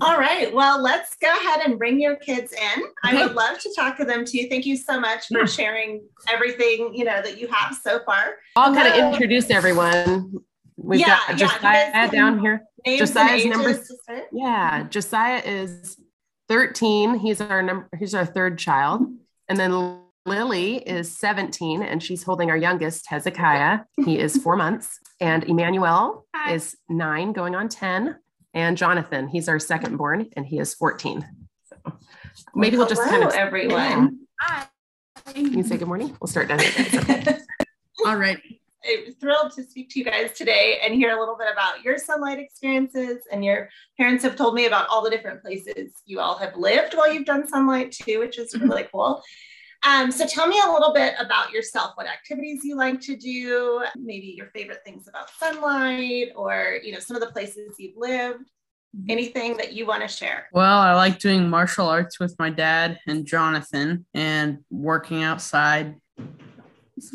all 0.01 0.19
right 0.19 0.53
well 0.53 0.81
let's 0.81 1.15
go 1.15 1.29
ahead 1.29 1.61
and 1.65 1.79
bring 1.79 2.01
your 2.01 2.17
kids 2.17 2.51
in. 2.51 2.83
Okay. 3.05 3.17
i 3.17 3.25
would 3.25 3.35
love 3.35 3.57
to 3.59 3.73
talk 3.73 3.95
to 3.97 4.03
them 4.03 4.25
too. 4.25 4.47
Thank 4.49 4.65
you 4.65 4.75
so 4.75 4.99
much 4.99 5.27
for 5.27 5.39
yeah. 5.39 5.45
sharing 5.45 6.01
everything 6.27 6.93
you 6.93 7.05
know 7.05 7.21
that 7.21 7.39
you 7.39 7.47
have 7.47 7.77
so 7.81 8.01
far. 8.05 8.35
I'll 8.57 8.73
kind 8.73 8.89
of 8.89 9.13
introduce 9.13 9.49
everyone 9.49 10.43
We've 10.83 10.99
yeah, 10.99 11.19
got 11.27 11.37
Josiah 11.37 11.89
yeah, 11.93 12.07
down 12.09 12.39
here. 12.39 12.63
Josiah's 12.85 13.45
number. 13.45 13.79
Yeah, 14.31 14.87
Josiah 14.89 15.41
is 15.45 15.97
13. 16.49 17.19
He's 17.19 17.39
our 17.41 17.61
number. 17.61 17.87
He's 17.97 18.13
our 18.13 18.25
third 18.25 18.57
child, 18.57 19.03
and 19.47 19.59
then 19.59 19.99
Lily 20.25 20.77
is 20.77 21.17
17, 21.17 21.83
and 21.83 22.01
she's 22.01 22.23
holding 22.23 22.49
our 22.49 22.57
youngest, 22.57 23.07
Hezekiah. 23.07 23.81
He 24.05 24.19
is 24.19 24.37
four 24.37 24.55
months, 24.55 24.99
and 25.19 25.43
Emmanuel 25.43 26.25
Hi. 26.35 26.53
is 26.53 26.75
nine, 26.89 27.33
going 27.33 27.55
on 27.55 27.69
10, 27.69 28.15
and 28.53 28.77
Jonathan, 28.77 29.27
he's 29.27 29.47
our 29.47 29.59
second 29.59 29.97
born, 29.97 30.29
and 30.35 30.45
he 30.45 30.59
is 30.59 30.73
14. 30.73 31.25
So 31.63 31.93
maybe 32.53 32.77
well, 32.77 32.85
we'll 32.85 32.95
just 32.95 33.09
kind 33.09 33.23
of 33.23 33.33
everyone. 33.33 34.19
Hi. 34.39 34.67
Can 35.33 35.53
you 35.53 35.63
say 35.63 35.77
good 35.77 35.87
morning. 35.87 36.15
We'll 36.19 36.27
start 36.27 36.47
down 36.47 36.59
here. 36.59 37.39
All 38.05 38.17
right. 38.17 38.39
I'm 38.83 39.13
thrilled 39.13 39.51
to 39.53 39.63
speak 39.63 39.89
to 39.91 39.99
you 39.99 40.05
guys 40.05 40.31
today 40.33 40.79
and 40.83 40.93
hear 40.93 41.15
a 41.15 41.19
little 41.19 41.37
bit 41.37 41.47
about 41.51 41.83
your 41.83 41.97
Sonlight 41.97 42.39
experiences. 42.39 43.19
And 43.31 43.45
your 43.45 43.69
parents 43.97 44.23
have 44.23 44.35
told 44.35 44.55
me 44.55 44.65
about 44.65 44.87
all 44.89 45.03
the 45.03 45.09
different 45.09 45.41
places 45.41 45.93
you 46.05 46.19
all 46.19 46.37
have 46.37 46.55
lived 46.55 46.95
while 46.95 47.11
you've 47.11 47.25
done 47.25 47.47
Sonlight 47.47 47.91
too, 47.91 48.19
which 48.19 48.39
is 48.39 48.53
mm-hmm. 48.53 48.69
really 48.69 48.87
cool. 48.91 49.21
Um, 49.83 50.11
so 50.11 50.27
tell 50.27 50.47
me 50.47 50.61
a 50.63 50.71
little 50.71 50.93
bit 50.93 51.15
about 51.19 51.51
yourself, 51.51 51.93
what 51.95 52.07
activities 52.07 52.63
you 52.63 52.75
like 52.75 53.01
to 53.01 53.15
do, 53.15 53.83
maybe 53.95 54.27
your 54.37 54.47
favorite 54.47 54.81
things 54.85 55.07
about 55.07 55.29
Sonlight, 55.41 56.29
or 56.35 56.77
you 56.83 56.91
know, 56.91 56.99
some 56.99 57.15
of 57.15 57.21
the 57.21 57.31
places 57.31 57.75
you've 57.79 57.97
lived. 57.97 58.45
Mm-hmm. 58.95 59.09
Anything 59.09 59.57
that 59.57 59.71
you 59.71 59.85
want 59.85 60.01
to 60.01 60.07
share? 60.07 60.49
Well, 60.51 60.79
I 60.79 60.93
like 60.95 61.17
doing 61.17 61.49
martial 61.49 61.87
arts 61.87 62.19
with 62.19 62.35
my 62.37 62.49
dad 62.49 62.99
and 63.07 63.25
Jonathan 63.25 64.05
and 64.13 64.59
working 64.69 65.23
outside 65.23 66.00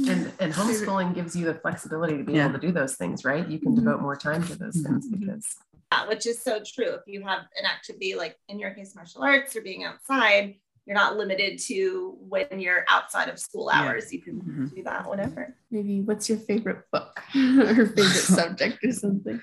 and, 0.09 0.33
and 0.41 0.53
homeschooling 0.53 1.15
gives 1.15 1.37
you 1.37 1.45
the 1.47 1.55
flexibility 1.55 2.17
to 2.19 2.25
be 2.25 2.35
yeah. 2.35 2.45
able 2.45 2.59
to 2.59 2.67
do 2.67 2.73
those 2.73 2.97
things, 2.97 3.25
right? 3.25 3.47
You 3.49 3.59
can 3.59 3.73
mm-hmm. 3.73 3.85
devote 3.85 4.01
more 4.01 4.17
time 4.17 4.43
to 4.47 4.57
those 4.57 4.75
things 4.75 5.07
mm-hmm. 5.07 5.21
because 5.21 5.47
yeah, 5.93 6.09
which 6.09 6.27
is 6.27 6.43
so 6.43 6.61
true. 6.65 6.95
If 6.95 7.03
you 7.07 7.23
have 7.23 7.43
an 7.59 7.65
activity 7.65 8.15
like 8.15 8.37
in 8.49 8.59
your 8.59 8.71
case, 8.71 8.95
martial 8.95 9.23
arts 9.23 9.55
or 9.55 9.63
being 9.63 9.85
outside, 9.85 10.57
you're 10.85 10.97
not 10.97 11.17
limited 11.17 11.59
to 11.67 12.17
when 12.21 12.61
you're 12.61 12.85
outside 12.89 13.29
of 13.29 13.39
school 13.39 13.69
hours. 13.69 14.13
Yeah. 14.13 14.17
You 14.17 14.23
can 14.23 14.41
mm-hmm. 14.41 14.67
do 14.67 14.83
that 14.85 15.09
whenever. 15.09 15.55
Maybe 15.71 16.01
what's 16.01 16.29
your 16.29 16.39
favorite 16.39 16.83
book 16.93 17.21
or 17.35 17.87
favorite 17.87 17.97
subject 17.97 18.85
or 18.85 18.93
something? 18.93 19.41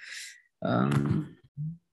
Um, 0.63 1.35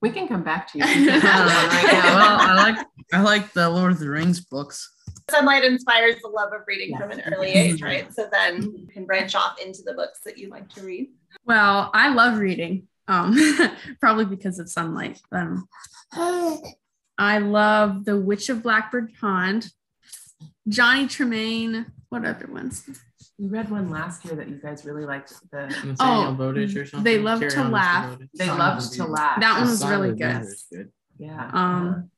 we 0.01 0.09
can 0.09 0.27
come 0.27 0.43
back 0.43 0.71
to 0.71 0.79
you. 0.79 0.83
right 0.85 1.23
well, 1.23 2.37
I 2.39 2.53
like 2.55 2.87
I 3.13 3.21
like 3.21 3.53
the 3.53 3.69
Lord 3.69 3.91
of 3.91 3.99
the 3.99 4.09
Rings 4.09 4.39
books 4.39 4.89
Sonlight 5.31 5.63
inspires 5.63 6.21
the 6.21 6.27
love 6.27 6.53
of 6.53 6.61
reading 6.67 6.97
from 6.97 7.11
an 7.11 7.21
early 7.33 7.49
age, 7.49 7.81
right? 7.81 8.13
So 8.13 8.27
then 8.31 8.61
you 8.75 8.87
can 8.87 9.05
branch 9.05 9.35
off 9.35 9.59
into 9.59 9.81
the 9.83 9.93
books 9.93 10.19
that 10.25 10.37
you 10.37 10.49
like 10.49 10.69
to 10.75 10.81
read. 10.81 11.09
Well, 11.45 11.89
I 11.93 12.13
love 12.13 12.37
reading, 12.37 12.87
um, 13.07 13.37
probably 13.99 14.25
because 14.25 14.59
of 14.59 14.67
Sonlight. 14.67 15.19
Um, 15.31 15.67
I 17.17 17.37
love 17.39 18.05
The 18.05 18.17
Witch 18.17 18.49
of 18.49 18.63
Blackbird 18.63 19.13
Pond, 19.19 19.69
Johnny 20.67 21.05
Tremain. 21.05 21.85
What 22.09 22.25
other 22.25 22.47
ones? 22.47 22.89
We 23.39 23.47
read 23.47 23.71
one 23.71 23.89
last 23.89 24.25
year 24.25 24.35
that 24.35 24.49
you 24.49 24.57
guys 24.57 24.85
really 24.85 25.05
liked. 25.05 25.33
The 25.51 25.95
oh, 25.99 26.35
Bowditch 26.37 26.75
or 26.75 26.85
something. 26.85 27.03
They 27.03 27.19
love 27.19 27.39
to 27.39 27.63
laugh. 27.63 28.19
They 28.35 28.49
loved 28.49 28.93
to 28.93 29.05
laugh. 29.05 29.39
That 29.39 29.59
one 29.59 29.69
was 29.69 29.85
really 29.85 30.15
good. 30.15 30.45
good. 30.71 30.91
Yeah. 31.17 31.49
Um, 31.53 32.11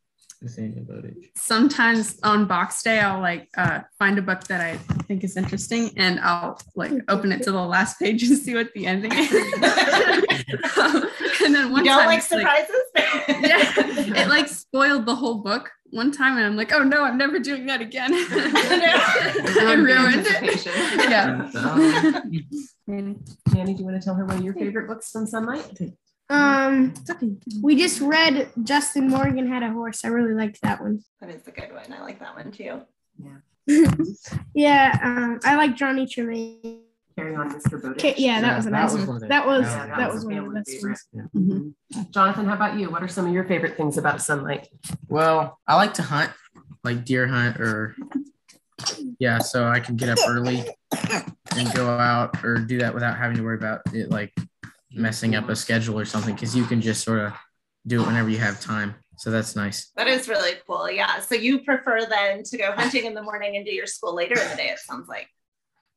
Sometimes 1.36 2.20
on 2.24 2.46
box 2.46 2.84
day, 2.84 3.00
I'll 3.00 3.22
like 3.22 3.50
uh, 3.58 3.82
find 3.98 4.18
a 4.18 4.22
book 4.22 4.44
that 4.46 4.62
I 4.62 4.78
think 5.04 5.24
is 5.24 5.38
interesting 5.38 5.92
and 5.98 6.20
I'll 6.20 6.60
like 6.76 6.94
open 7.08 7.32
it 7.32 7.44
to 7.44 7.52
the 7.52 7.62
last 7.62 8.00
page 8.00 8.24
and 8.24 8.38
see 8.38 8.56
what 8.56 8.74
the 8.74 8.86
ending 8.86 9.14
is. 9.14 9.32
and 11.44 11.56
then 11.56 11.72
one 11.72 11.86
you 11.86 11.92
don't 11.92 12.00
time, 12.00 12.08
like 12.08 12.22
surprises? 12.22 12.76
Like, 12.96 13.28
yeah, 13.42 14.24
it 14.24 14.28
like 14.28 14.48
spoiled 14.48 15.06
the 15.06 15.16
whole 15.16 15.36
book 15.36 15.72
one 15.92 16.12
time 16.12 16.38
and 16.38 16.46
I'm 16.46 16.58
like, 16.58 16.74
oh 16.74 16.84
no, 16.84 17.04
I'm 17.04 17.18
never 17.18 17.40
doing 17.40 17.66
that 17.68 17.82
again. 17.82 18.12
I 18.14 19.76
ruined 19.78 20.26
it. 20.28 20.66
Yeah. 21.10 21.50
Manny, 22.88 23.16
Manny, 23.54 23.74
do 23.74 23.80
you 23.80 23.86
want 23.86 24.02
to 24.02 24.04
tell 24.04 24.16
her 24.16 24.26
one 24.26 24.38
of 24.38 24.44
your 24.44 24.56
favorite 24.56 24.88
books 24.88 25.12
from 25.12 25.26
Sonlight? 25.26 25.94
Um, 26.30 26.94
we 27.62 27.76
just 27.76 28.02
read 28.02 28.50
Justin 28.64 29.10
Morgan 29.10 29.48
had 29.48 29.64
a 29.64 29.72
horse. 29.72 30.04
I 30.06 30.08
really 30.08 30.34
liked 30.34 30.62
that 30.62 30.82
one. 30.82 31.04
That 31.22 31.30
is 31.30 31.48
a 31.48 31.52
good 31.52 31.72
one. 31.74 31.92
I 31.92 32.02
like 32.02 32.20
that 32.20 32.36
one 32.36 32.52
too. 32.52 32.82
Yeah. 33.68 33.90
yeah. 34.54 35.00
Um, 35.04 35.40
I 35.44 35.56
like 35.56 35.76
Johnny 35.76 36.06
Tremain. 36.06 36.82
Carry 37.16 37.36
on, 37.36 37.52
Mr. 37.52 37.80
Bowditch. 37.80 38.18
Yeah, 38.18 38.42
that 38.42 38.48
yeah, 38.48 38.58
was 38.58 38.66
a 38.66 38.72
nice 38.72 38.94
one. 38.94 39.28
That 39.28 39.46
was 39.46 39.66
yeah, 39.66 39.86
that, 39.86 39.98
that 39.98 40.08
was, 40.08 40.26
was 40.26 40.26
one 40.26 40.38
of 40.38 40.46
the 40.46 40.60
best 40.60 40.84
ones. 40.84 41.08
Yeah. 41.14 41.22
Mm-hmm. 41.36 42.02
Jonathan, 42.10 42.46
how 42.46 42.56
about 42.56 42.80
you? 42.80 42.90
What 42.90 43.04
are 43.04 43.08
some 43.08 43.28
of 43.28 43.34
your 43.34 43.44
favorite 43.44 43.78
things 43.78 44.00
about 44.00 44.16
Sonlight? 44.16 44.66
Well, 45.10 45.60
I 45.68 45.76
like 45.76 45.94
to 45.96 46.02
hunt, 46.02 46.32
like 46.84 47.06
deer 47.06 47.28
hunt 47.28 47.60
or 47.60 47.96
yeah, 49.20 49.38
so 49.38 49.68
I 49.68 49.80
can 49.80 49.96
get 49.96 50.10
up 50.10 50.18
early 50.28 50.66
and 51.56 51.74
go 51.74 51.88
out 51.88 52.44
or 52.44 52.56
do 52.56 52.80
that 52.80 52.94
without 52.94 53.18
having 53.18 53.38
to 53.38 53.44
worry 53.44 53.58
about 53.58 53.82
it 53.94 54.10
like 54.10 54.34
messing 54.94 55.36
up 55.36 55.50
a 55.50 55.56
schedule 55.56 56.00
or 56.00 56.06
something 56.06 56.36
because 56.36 56.56
you 56.56 56.66
can 56.66 56.82
just 56.82 57.04
sort 57.04 57.20
of 57.20 57.34
do 57.86 58.02
it 58.02 58.08
whenever 58.08 58.30
you 58.30 58.38
have 58.38 58.60
time. 58.60 58.96
So 59.18 59.30
that's 59.32 59.56
nice. 59.56 59.92
That 59.96 60.08
is 60.08 60.28
really 60.28 60.54
cool. 60.66 60.90
Yeah. 60.90 61.20
So 61.20 61.36
you 61.36 61.64
prefer 61.64 62.06
then 62.06 62.44
to 62.44 62.58
go 62.58 62.72
hunting 62.72 63.06
in 63.06 63.14
the 63.14 63.22
morning 63.22 63.58
and 63.58 63.66
do 63.66 63.72
your 63.72 63.86
school 63.88 64.16
later 64.16 64.40
in 64.40 64.50
the 64.50 64.56
day, 64.56 64.70
it 64.70 64.80
sounds 64.80 65.08
like. 65.08 65.28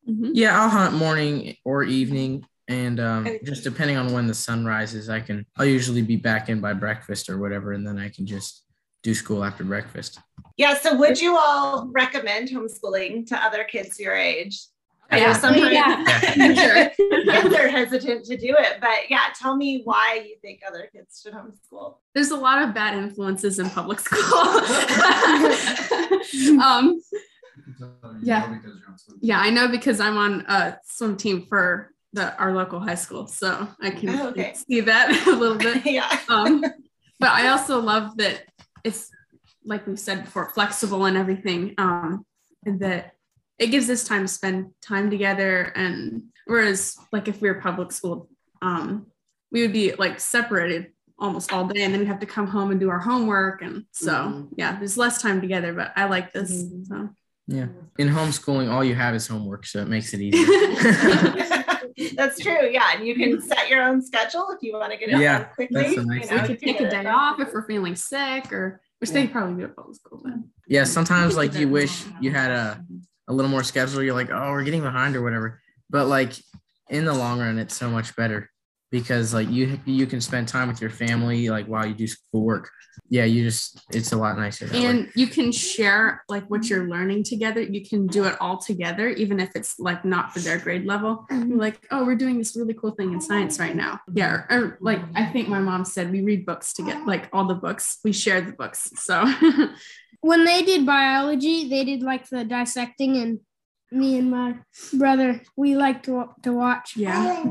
Mhm. 0.07 0.31
Yeah, 0.33 0.59
I'll 0.59 0.69
hunt 0.69 0.95
morning 0.95 1.55
or 1.65 1.83
evening. 1.83 2.45
And 2.67 2.99
um, 2.99 3.39
just 3.43 3.63
depending 3.63 3.97
on 3.97 4.11
when 4.11 4.27
the 4.27 4.33
sun 4.33 4.65
rises, 4.65 5.09
I 5.09 5.21
can, 5.21 5.45
I'll 5.55 5.65
usually 5.65 6.01
be 6.01 6.17
back 6.17 6.49
in 6.49 6.59
by 6.59 6.73
breakfast 6.73 7.29
or 7.29 7.37
whatever. 7.37 7.71
And 7.71 7.87
then 7.87 7.97
I 7.97 8.09
can 8.09 8.25
just 8.25 8.65
do 9.03 9.13
school 9.13 9.43
after 9.43 9.63
breakfast. 9.63 10.19
Yeah. 10.57 10.75
So 10.75 10.95
would 10.95 11.19
you 11.19 11.37
all 11.37 11.89
recommend 11.91 12.49
homeschooling 12.49 13.27
to 13.27 13.37
other 13.37 13.63
kids 13.63 13.99
your 13.99 14.15
age? 14.15 14.59
I 15.09 15.19
know 15.19 15.25
Yeah. 15.27 15.33
sometimes 15.33 15.71
Yeah. 15.71 16.89
kids 16.95 17.53
are 17.55 17.67
hesitant 17.69 18.25
to 18.25 18.37
do 18.37 18.55
it, 18.57 18.77
but 18.81 19.09
yeah, 19.09 19.27
tell 19.39 19.55
me 19.55 19.81
why 19.83 20.23
you 20.27 20.35
think 20.41 20.61
other 20.67 20.89
kids 20.91 21.21
should 21.23 21.33
homeschool. 21.33 21.95
There's 22.13 22.31
a 22.31 22.35
lot 22.35 22.61
of 22.61 22.73
bad 22.73 22.95
influences 22.97 23.59
in 23.59 23.69
public 23.69 23.99
school. 23.99 24.21
um, 26.61 26.99
Yeah. 28.21 28.59
yeah, 29.21 29.39
I 29.39 29.49
know 29.49 29.67
because 29.67 29.99
I'm 29.99 30.17
on 30.17 30.41
a 30.47 30.77
swim 30.85 31.17
team 31.17 31.45
for 31.47 31.91
the 32.13 32.35
our 32.37 32.53
local 32.53 32.79
high 32.79 32.95
school, 32.95 33.27
so 33.27 33.67
I 33.81 33.89
can 33.91 34.09
Oh, 34.09 34.29
okay. 34.29 34.53
see 34.55 34.81
that 34.81 35.27
a 35.27 35.31
little 35.31 35.57
bit. 35.57 35.85
yeah. 35.85 36.19
um, 36.29 36.63
but 37.19 37.29
I 37.29 37.49
also 37.49 37.79
love 37.79 38.17
that 38.17 38.43
it's 38.83 39.09
like 39.65 39.85
we 39.85 39.97
said 39.97 40.23
before, 40.23 40.49
flexible 40.53 41.05
and 41.05 41.17
everything. 41.17 41.73
Um, 41.77 42.25
and 42.65 42.79
that 42.79 43.15
it 43.59 43.67
gives 43.67 43.89
us 43.89 44.03
time 44.03 44.23
to 44.23 44.27
spend 44.27 44.71
time 44.81 45.09
together. 45.09 45.71
And 45.75 46.23
whereas, 46.45 46.95
like 47.11 47.27
if 47.27 47.41
we 47.41 47.49
were 47.49 47.59
public 47.61 47.91
school, 47.91 48.29
um, 48.61 49.07
we 49.51 49.61
would 49.61 49.73
be 49.73 49.93
like 49.95 50.19
separated 50.19 50.87
almost 51.19 51.51
all 51.51 51.65
day, 51.67 51.81
and 51.83 51.93
then 51.93 52.01
we'd 52.01 52.07
have 52.07 52.19
to 52.19 52.25
come 52.27 52.47
home 52.47 52.69
and 52.71 52.79
do 52.79 52.89
our 52.89 52.99
homework. 52.99 53.61
And 53.63 53.85
so, 53.91 54.11
Mhm. 54.11 54.49
yeah, 54.57 54.77
there's 54.77 54.97
less 54.97 55.21
time 55.21 55.41
together. 55.41 55.73
But 55.73 55.91
I 55.95 56.05
like 56.05 56.31
this. 56.33 56.63
So. 56.87 57.09
Yeah. 57.47 57.67
In 57.97 58.09
homeschooling, 58.09 58.69
all 58.69 58.83
you 58.83 58.93
have 58.93 59.15
is 59.15 59.25
homework. 59.25 59.65
So 59.65 59.79
it 59.79 59.87
makes 59.87 60.13
it 60.13 60.19
easy 60.21 60.43
That's 62.15 62.39
true. 62.39 62.69
Yeah. 62.69 62.89
And 62.93 63.07
you 63.07 63.15
can 63.15 63.41
set 63.41 63.69
your 63.69 63.81
own 63.83 64.01
schedule 64.03 64.49
if 64.51 64.61
you 64.61 64.73
want 64.73 64.91
to 64.91 64.97
get 64.99 65.09
it 65.09 65.17
Yeah, 65.19 65.39
done 65.39 65.47
quickly. 65.55 65.81
that's 65.83 65.97
a 65.97 66.05
nice 66.05 66.29
you 66.29 66.35
know, 66.35 66.41
we 66.43 66.47
could 66.49 66.59
take 66.59 66.79
a 66.81 66.89
day 66.89 67.05
off 67.05 67.39
if 67.39 67.51
we're 67.53 67.65
feeling 67.65 67.95
sick, 67.95 68.51
or 68.53 68.79
which 68.99 69.09
they 69.11 69.27
probably 69.27 69.55
do 69.55 69.63
at 69.69 69.75
public 69.75 69.95
school. 69.95 70.21
But 70.23 70.33
yeah. 70.67 70.83
Sometimes 70.83 71.35
like 71.37 71.55
you 71.55 71.67
wish 71.69 72.03
you 72.21 72.31
had 72.31 72.51
a, 72.51 72.85
a 73.27 73.33
little 73.33 73.51
more 73.51 73.63
schedule. 73.63 74.03
You're 74.03 74.13
like, 74.13 74.31
oh, 74.31 74.51
we're 74.51 74.63
getting 74.63 74.81
behind 74.81 75.15
or 75.15 75.21
whatever. 75.21 75.61
But 75.89 76.07
like 76.07 76.33
in 76.89 77.05
the 77.05 77.13
long 77.13 77.39
run, 77.39 77.59
it's 77.59 77.75
so 77.75 77.89
much 77.89 78.15
better 78.15 78.49
because 78.91 79.33
like 79.33 79.49
you 79.49 79.79
you 79.85 80.05
can 80.05 80.21
spend 80.21 80.47
time 80.47 80.67
with 80.67 80.81
your 80.81 80.89
family 80.89 81.49
like 81.49 81.65
while 81.67 81.85
you 81.85 81.93
do 81.93 82.07
schoolwork. 82.07 82.69
Yeah, 83.09 83.25
you 83.25 83.43
just 83.43 83.79
it's 83.93 84.11
a 84.11 84.17
lot 84.17 84.37
nicer. 84.37 84.65
that 84.65 84.73
way. 84.73 84.85
and 84.85 85.11
you 85.15 85.27
can 85.27 85.51
share 85.51 86.23
like 86.27 86.49
what 86.49 86.69
you're 86.69 86.89
learning 86.89 87.23
together 87.23 87.61
you 87.61 87.85
can 87.85 88.07
do 88.07 88.25
it 88.25 88.35
all 88.41 88.57
together 88.57 89.07
even 89.09 89.39
if 89.39 89.49
it's 89.55 89.79
like 89.79 90.03
not 90.03 90.33
for 90.33 90.39
their 90.39 90.57
grade 90.57 90.85
level 90.85 91.25
You're 91.29 91.57
like 91.57 91.85
oh 91.91 92.03
we're 92.05 92.15
doing 92.15 92.37
this 92.37 92.55
really 92.55 92.73
cool 92.73 92.91
thing 92.91 93.13
in 93.13 93.21
science 93.21 93.59
right 93.59 93.75
now 93.75 93.99
yeah 94.13 94.31
or, 94.33 94.45
or, 94.49 94.77
like 94.81 94.99
i 95.15 95.25
think 95.25 95.47
my 95.47 95.59
mom 95.59 95.85
said 95.85 96.11
we 96.11 96.21
read 96.21 96.45
books 96.45 96.73
to 96.73 96.81
get 96.83 97.05
like 97.05 97.29
all 97.31 97.45
the 97.45 97.55
books 97.55 97.99
we 98.03 98.11
share 98.11 98.41
the 98.41 98.51
books 98.51 98.91
so 98.95 99.25
when 100.21 100.45
they 100.45 100.61
did 100.63 100.85
biology, 100.85 101.69
they 101.69 101.83
did 101.83 102.01
like 102.01 102.27
the 102.29 102.43
dissecting, 102.43 103.17
and 103.17 103.39
me 103.91 104.17
and 104.17 104.29
my 104.29 104.53
brother 104.93 105.41
we 105.55 105.75
like 105.75 106.03
to 106.03 106.25
to 106.43 106.51
watch. 106.51 106.97
yeah 106.97 107.21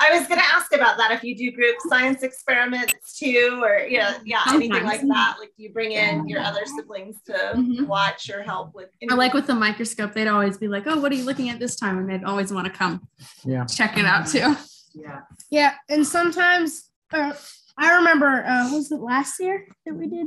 I 0.00 0.10
was 0.12 0.26
going 0.28 0.38
to 0.40 0.46
ask 0.54 0.72
about 0.72 0.96
that. 0.98 1.10
If 1.10 1.24
you 1.24 1.36
do 1.36 1.50
group 1.50 1.76
science 1.88 2.22
experiments 2.22 3.18
too, 3.18 3.60
or 3.62 3.80
you 3.80 3.98
know, 3.98 4.12
yeah, 4.24 4.42
anything 4.48 4.84
like 4.84 5.00
that. 5.00 5.36
Like, 5.40 5.50
do 5.56 5.62
you 5.64 5.72
bring 5.72 5.92
in 5.92 6.28
your 6.28 6.40
other 6.40 6.64
siblings 6.76 7.20
to 7.26 7.32
Mhm. 7.56 7.86
watch 7.86 8.30
or 8.30 8.42
help 8.42 8.74
with? 8.74 8.88
or 9.10 9.16
like 9.16 9.34
with 9.34 9.46
the 9.46 9.54
microscope 9.54 10.12
they'd 10.12 10.28
always 10.28 10.58
be 10.58 10.68
like 10.68 10.84
oh 10.86 11.00
what 11.00 11.10
are 11.12 11.14
you 11.16 11.24
looking 11.24 11.48
at 11.50 11.58
this 11.58 11.74
time 11.76 11.98
and 11.98 12.08
they'd 12.08 12.24
always 12.24 12.52
want 12.52 12.66
to 12.66 12.72
come 12.72 13.08
Yeah. 13.44 13.64
check 13.64 13.96
it 13.98 14.04
out 14.04 14.26
too 14.28 14.54
Yeah. 14.94 15.20
Yeah, 15.50 15.72
and 15.88 16.06
sometimes 16.06 16.90
uh, 17.12 17.32
I 17.76 17.96
remember 17.96 18.44
uh, 18.44 18.70
was 18.72 18.90
it 18.92 19.00
last 19.00 19.40
year 19.40 19.66
that 19.86 19.94
we 19.94 20.06
did 20.08 20.26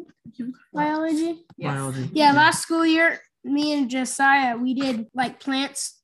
biology? 0.74 1.46
Biology. 1.60 2.10
Yeah, 2.14 2.32
last 2.34 2.62
school 2.62 2.86
year, 2.86 3.20
me 3.44 3.74
and 3.74 3.90
Josiah 3.90 4.56
we 4.58 4.74
did 4.74 5.08
like 5.14 5.40
plants 5.40 6.02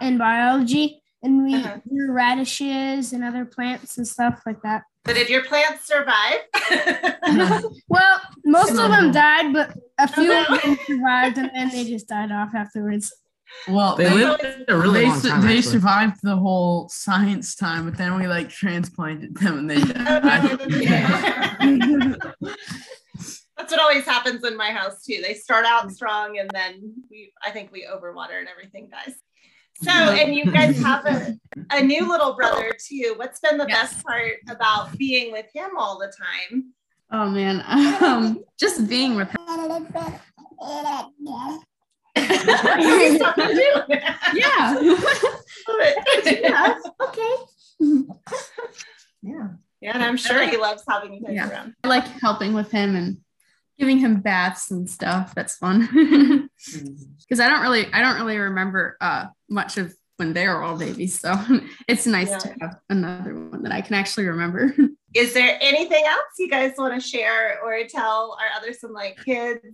in 0.00 0.18
biology, 0.18 1.00
and 1.22 1.42
we 1.44 1.54
Uh-huh. 1.56 1.78
grew 1.88 2.12
radishes 2.12 3.12
and 3.12 3.24
other 3.24 3.44
plants 3.44 3.96
and 3.98 4.06
stuff 4.06 4.42
like 4.46 4.60
that. 4.62 4.82
But 5.04 5.14
did 5.16 5.28
your 5.28 5.44
plants 5.44 5.86
survive? 5.86 6.40
Well, 7.88 8.20
most 8.44 8.70
of 8.70 8.90
them 8.90 9.12
died, 9.12 9.52
but 9.52 9.76
a 9.98 10.08
few 10.08 10.32
of 10.32 10.46
them 10.62 10.78
survived, 10.86 11.38
and 11.38 11.50
then 11.54 11.68
they 11.70 11.84
just 11.84 12.08
died 12.08 12.30
off 12.32 12.50
afterwards. 12.54 13.12
Well, 13.68 13.94
They 13.96 14.04
they, 14.08 14.14
lived 14.14 14.64
a 14.68 14.76
really 14.76 15.00
they, 15.00 15.06
long 15.08 15.20
time. 15.20 15.40
they 15.42 15.58
actually. 15.58 15.72
survived 15.72 16.16
the 16.22 16.34
whole 16.36 16.88
science 16.88 17.54
time, 17.54 17.84
but 17.88 17.96
then 17.96 18.16
we 18.18 18.26
like 18.26 18.48
transplanted 18.48 19.36
them 19.36 19.58
and 19.58 19.70
they 19.70 19.80
died. 19.92 20.58
That's 23.56 23.70
what 23.72 23.80
always 23.80 24.04
happens 24.04 24.44
in 24.44 24.56
my 24.56 24.70
house 24.70 25.04
too. 25.04 25.20
They 25.22 25.34
start 25.34 25.64
out 25.64 25.90
strong 25.92 26.38
and 26.38 26.50
then 26.50 26.92
we 27.10 27.32
I 27.44 27.50
think 27.50 27.70
we 27.72 27.86
overwater 27.86 28.38
and 28.38 28.48
everything 28.48 28.88
dies. 28.90 29.14
So 29.82 29.90
and 29.92 30.34
you 30.34 30.50
guys 30.52 30.80
have 30.82 31.04
a, 31.06 31.36
a 31.72 31.82
new 31.82 32.08
little 32.08 32.34
brother 32.34 32.72
too. 32.88 33.14
What's 33.16 33.40
been 33.40 33.58
the 33.58 33.66
Yes. 33.68 33.92
best 33.94 34.04
part 34.06 34.34
about 34.48 34.96
being 34.98 35.32
with 35.32 35.46
him 35.54 35.70
all 35.78 35.98
the 35.98 36.12
time? 36.50 36.72
oh 37.12 37.28
man 37.28 37.62
um 38.02 38.42
just 38.58 38.88
being 38.88 39.14
with 39.14 39.28
her 39.28 39.36
He's 42.16 43.18
talking 43.20 43.48
too. 43.48 43.82
yeah 43.88 44.16
yeah. 44.34 44.74
Okay. 47.02 47.34
Yeah. 49.22 49.48
Yeah, 49.80 49.92
and 49.94 50.02
I'm 50.02 50.16
sure 50.16 50.46
he 50.46 50.56
loves 50.56 50.82
having 50.88 51.14
you 51.14 51.20
guys 51.20 51.32
Yeah. 51.34 51.50
around. 51.50 51.74
I 51.84 51.88
like 51.88 52.04
helping 52.20 52.54
with 52.54 52.70
him 52.70 52.96
and 52.96 53.18
giving 53.78 53.98
him 53.98 54.20
baths 54.20 54.70
and 54.70 54.88
stuff. 54.88 55.34
That's 55.34 55.56
fun. 55.56 56.48
Because 57.26 57.40
I 57.40 57.48
don't 57.48 57.62
really, 57.62 57.86
I 57.92 58.00
don't 58.02 58.16
really 58.16 58.36
remember 58.38 58.96
uh, 59.00 59.26
much 59.48 59.76
of 59.78 59.94
when 60.18 60.32
they 60.32 60.46
were 60.46 60.62
all 60.62 60.76
babies. 60.78 61.18
So 61.18 61.34
it's 61.88 62.06
nice 62.06 62.30
Yeah. 62.30 62.38
to 62.38 62.48
have 62.60 62.76
another 62.90 63.34
one 63.34 63.62
that 63.64 63.72
I 63.72 63.80
can 63.80 63.94
actually 63.94 64.26
remember. 64.26 64.74
Is 65.14 65.32
there 65.34 65.58
anything 65.60 66.04
else 66.06 66.24
you 66.38 66.48
guys 66.50 66.72
want 66.76 66.94
to 66.94 67.06
share 67.06 67.60
or 67.64 67.78
tell 67.88 68.36
our 68.40 68.60
other 68.60 68.72
some 68.72 68.92
like 68.92 69.18
kids 69.24 69.64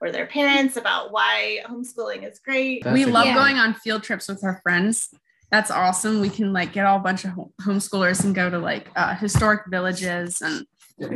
or 0.00 0.10
their 0.12 0.26
parents 0.26 0.76
about 0.76 1.12
why 1.12 1.60
homeschooling 1.66 2.28
is 2.30 2.38
great? 2.38 2.84
That's 2.84 2.94
we 2.94 3.04
love 3.04 3.24
good- 3.24 3.34
going 3.34 3.56
on 3.56 3.74
field 3.74 4.02
trips 4.02 4.28
with 4.28 4.42
our 4.44 4.60
friends. 4.62 5.08
That's 5.50 5.70
awesome. 5.70 6.20
We 6.20 6.30
can 6.30 6.52
like 6.52 6.72
get 6.72 6.84
all 6.86 6.96
a 6.98 7.02
bunch 7.02 7.24
of 7.24 7.32
homeschoolers 7.62 8.24
and 8.24 8.34
go 8.34 8.50
to 8.50 8.58
like 8.58 8.88
uh, 8.96 9.14
historic 9.14 9.62
villages 9.68 10.40
and 10.40 10.66
Yeah, 10.98 11.08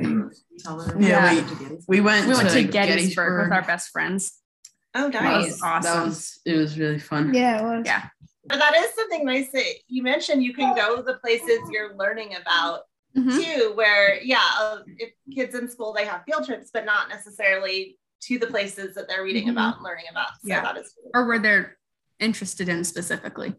Yeah. 0.99 1.35
we, 1.35 1.77
we 1.89 2.01
went 2.01 2.27
we 2.27 2.35
went 2.35 2.49
to 2.51 2.63
to 2.63 2.69
Gettysburg 2.69 3.45
with 3.45 3.53
our 3.53 3.63
best 3.63 3.91
friends. 3.91 4.41
Oh, 4.95 5.11
That 5.11 5.23
nice. 5.23 5.53
was 5.53 5.63
awesome. 5.63 5.83
That 5.95 6.05
was 6.07 6.41
it 6.45 6.57
was 6.57 6.79
really 6.79 6.99
fun. 6.99 7.33
Yeah, 7.35 7.61
it 7.61 7.79
was. 7.79 7.83
Yeah. 7.87 8.09
But 8.47 8.59
that 8.59 8.75
is 8.77 8.91
something 8.95 9.25
nice 9.25 9.51
that 9.53 9.65
you 9.87 10.03
mentioned. 10.03 10.43
You 10.43 10.55
can 10.55 10.75
go 10.75 10.97
to 10.97 11.03
the 11.03 11.15
places 11.15 11.61
you're 11.71 11.95
learning 11.97 12.35
about 12.41 12.83
Mhm. 13.17 13.43
too, 13.43 13.73
where, 13.75 14.21
yeah, 14.23 14.45
uh, 14.61 14.79
if 14.99 15.11
kids 15.35 15.55
in 15.55 15.69
school, 15.69 15.93
they 15.93 16.05
have 16.05 16.23
field 16.25 16.45
trips, 16.45 16.71
but 16.73 16.85
not 16.85 17.09
necessarily 17.09 17.99
to 18.23 18.39
the 18.39 18.47
places 18.47 18.95
that 18.95 19.09
they're 19.09 19.23
reading 19.25 19.47
Mhm. 19.49 19.53
about 19.53 19.77
and 19.77 19.85
learning 19.85 20.05
about. 20.11 20.29
So 20.35 20.49
Yeah. 20.49 20.63
that 20.63 20.77
is 20.77 20.93
cool. 20.95 21.11
Or 21.15 21.27
where 21.27 21.39
they're 21.39 21.79
interested 22.21 22.69
in 22.69 22.85
specifically. 22.85 23.55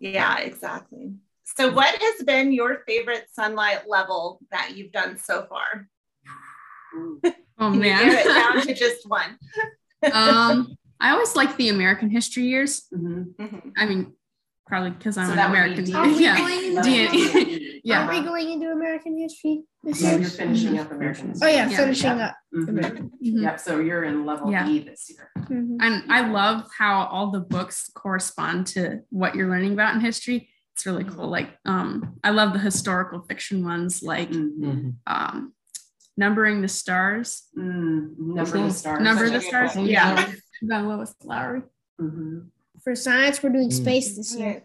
Yeah, 0.00 0.38
exactly. 0.38 1.14
So, 1.56 1.72
what 1.72 1.94
has 2.00 2.22
been 2.24 2.52
your 2.52 2.82
favorite 2.86 3.26
Sonlight 3.36 3.82
level 3.88 4.40
that 4.50 4.76
you've 4.76 4.92
done 4.92 5.18
so 5.18 5.46
far? 5.48 5.88
Oh 6.94 7.20
Can 7.58 7.74
you 7.74 7.80
man. 7.80 8.04
give 8.04 8.14
it 8.18 8.24
down 8.26 8.60
to 8.66 8.74
just 8.74 9.08
one? 9.08 9.38
um, 10.12 10.76
I 11.00 11.10
always 11.10 11.36
like 11.36 11.56
the 11.56 11.68
American 11.68 12.08
history 12.10 12.44
years. 12.44 12.86
Mhm. 12.94 13.72
I 13.76 13.86
mean, 13.86 14.14
probably 14.66 14.90
because 14.90 15.18
I'm 15.18 15.26
So 15.26 15.32
an 15.32 15.36
that 15.38 15.50
would 15.50 15.54
be 15.54 15.60
American. 15.60 15.84
D- 15.84 16.18
we 16.18 16.24
Yeah. 16.24 16.38
going 16.38 16.82
D- 16.82 17.80
yeah. 17.84 18.06
Are 18.06 18.10
we 18.10 18.22
going 18.22 18.50
into 18.50 18.70
American 18.70 19.18
history 19.18 19.62
this 19.82 20.00
Yeah, 20.02 20.10
year? 20.12 20.20
you're 20.20 20.30
finishing 20.30 20.78
up 20.78 20.90
American. 20.92 21.32
Oh 21.42 21.46
yeah, 21.46 21.68
Yeah. 21.68 21.76
finishing 21.76 22.20
up. 22.20 22.36
Mhm. 22.54 22.68
Mhm. 23.22 23.42
Yep. 23.42 23.60
So 23.60 23.80
you're 23.80 24.04
in 24.04 24.24
level 24.24 24.50
Yeah. 24.50 24.68
E 24.68 24.78
this 24.80 25.10
year. 25.10 25.30
Mhm. 25.36 25.78
And 25.80 26.10
I 26.12 26.28
love 26.30 26.68
how 26.78 27.04
all 27.06 27.30
the 27.30 27.40
books 27.40 27.90
correspond 27.94 28.68
to 28.68 29.00
what 29.10 29.34
you're 29.34 29.48
learning 29.50 29.72
about 29.74 29.94
in 29.94 30.00
history. 30.00 30.48
It's 30.80 30.86
really 30.86 31.04
cool. 31.04 31.28
Like, 31.28 31.50
um, 31.66 32.14
I 32.24 32.30
love 32.30 32.54
the 32.54 32.58
historical 32.58 33.20
fiction 33.20 33.62
ones, 33.62 34.02
like 34.02 34.30
Mhm. 34.30 34.94
um, 35.06 35.52
Numbering 36.16 36.62
the 36.62 36.68
Stars. 36.68 37.42
Mm, 37.54 38.16
number 38.16 38.58
the 38.62 38.70
stars. 38.70 39.02
Number 39.02 39.28
the 39.28 39.42
Stars. 39.42 39.76
Yeah. 39.76 40.32
By 40.62 40.80
Lois 40.80 41.14
Lowry. 41.22 41.64
Mhm. 42.00 42.46
for 42.82 42.94
science. 42.94 43.42
We're 43.42 43.50
doing 43.50 43.70
space 43.70 44.16
this 44.16 44.34
year. 44.34 44.62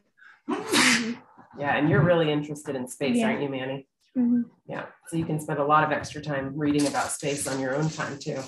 Yeah, 1.57 1.75
and 1.77 1.89
you're 1.89 2.01
really 2.03 2.31
interested 2.31 2.75
in 2.77 2.87
space, 2.87 3.15
Yeah. 3.17 3.27
aren't 3.27 3.41
you, 3.41 3.49
Manny? 3.49 3.87
Mhm. 4.17 4.43
Yeah, 4.67 4.85
so 5.07 5.15
you 5.17 5.25
can 5.25 5.39
spend 5.41 5.59
a 5.59 5.65
lot 5.65 5.83
of 5.85 5.91
extra 5.91 6.21
time 6.21 6.53
reading 6.57 6.85
about 6.87 7.11
space 7.11 7.45
on 7.47 7.59
your 7.61 7.75
own 7.75 7.89
time 7.89 8.19
too. 8.19 8.39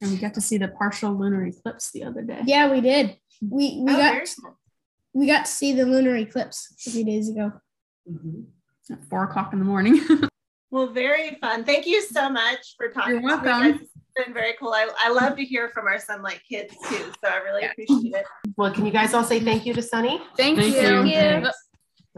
And 0.00 0.10
we 0.12 0.18
got 0.18 0.34
to 0.34 0.40
see 0.40 0.58
the 0.58 0.68
partial 0.68 1.12
lunar 1.16 1.44
eclipse 1.46 1.90
the 1.92 2.02
other 2.04 2.22
day. 2.22 2.42
Yeah, 2.46 2.70
we 2.70 2.80
did. 2.80 3.16
We 3.42 3.80
we 3.84 3.92
Oh, 3.92 3.96
got 3.96 4.12
very 4.14 4.26
cool. 4.40 4.56
We 5.14 5.26
got 5.26 5.46
to 5.46 5.50
see 5.50 5.72
the 5.72 5.86
lunar 5.86 6.16
eclipse 6.16 6.74
a 6.86 6.90
few 6.90 7.04
days 7.04 7.28
ago. 7.30 7.52
Mm-hmm. 8.10 8.92
At 8.92 9.02
four 9.04 9.24
o'clock 9.24 9.52
in 9.52 9.58
the 9.58 9.64
morning. 9.64 10.00
Well, 10.74 10.88
very 10.88 11.36
fun. 11.40 11.62
Thank 11.62 11.86
you 11.86 12.02
so 12.02 12.28
much 12.28 12.74
for 12.76 12.88
talking. 12.88 13.12
You're 13.12 13.22
welcome. 13.22 13.44
guys. 13.44 13.74
It's 13.80 14.24
been 14.26 14.34
very 14.34 14.54
cool. 14.58 14.72
I, 14.72 14.88
I 14.98 15.08
love 15.08 15.36
to 15.36 15.44
hear 15.44 15.68
from 15.68 15.86
our 15.86 15.98
Sonlight 15.98 16.40
kids 16.50 16.74
too. 16.88 17.12
So 17.24 17.30
I 17.30 17.36
really 17.44 17.64
appreciate 17.64 18.12
it. 18.12 18.24
Well, 18.56 18.72
can 18.72 18.84
you 18.84 18.90
guys 18.90 19.14
all 19.14 19.22
say 19.22 19.38
thank 19.38 19.66
you 19.66 19.72
to 19.72 19.80
Sunny? 19.80 20.20
Thank, 20.36 20.58
Thank 20.58 20.74
you. 20.74 21.04
you. 21.04 21.48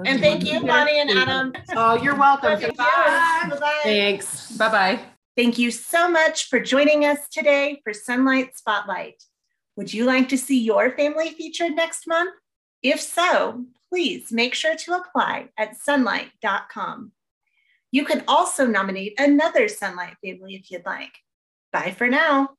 And 0.06 0.20
thank 0.20 0.46
you, 0.50 0.60
Bonnie 0.60 1.00
and 1.00 1.10
Adam. 1.10 1.52
Oh, 1.76 2.02
you're 2.02 2.14
welcome. 2.16 2.52
Love 2.52 2.62
you. 2.62 2.72
Bye-bye. 2.72 3.80
Thanks. 3.82 4.52
Bye 4.52 4.68
bye. 4.70 5.00
Thank 5.36 5.58
you 5.58 5.70
so 5.70 6.10
much 6.10 6.48
for 6.48 6.58
joining 6.58 7.04
us 7.04 7.28
today 7.30 7.82
for 7.84 7.92
Sonlight 7.92 8.56
Spotlight. 8.56 9.22
Would 9.76 9.92
you 9.92 10.06
like 10.06 10.30
to 10.30 10.38
see 10.38 10.58
your 10.62 10.92
family 10.96 11.28
featured 11.28 11.74
next 11.74 12.06
month? 12.06 12.32
If 12.86 13.00
so, 13.00 13.64
please 13.88 14.30
make 14.30 14.54
sure 14.54 14.76
to 14.76 14.92
apply 14.92 15.48
at 15.58 15.76
sonlight.com. 15.76 17.10
You 17.90 18.04
can 18.04 18.22
also 18.28 18.64
nominate 18.64 19.18
another 19.18 19.64
Sonlight 19.66 20.14
family 20.24 20.54
if 20.54 20.70
you'd 20.70 20.86
like. 20.86 21.10
Bye 21.72 21.90
for 21.98 22.06
now. 22.06 22.50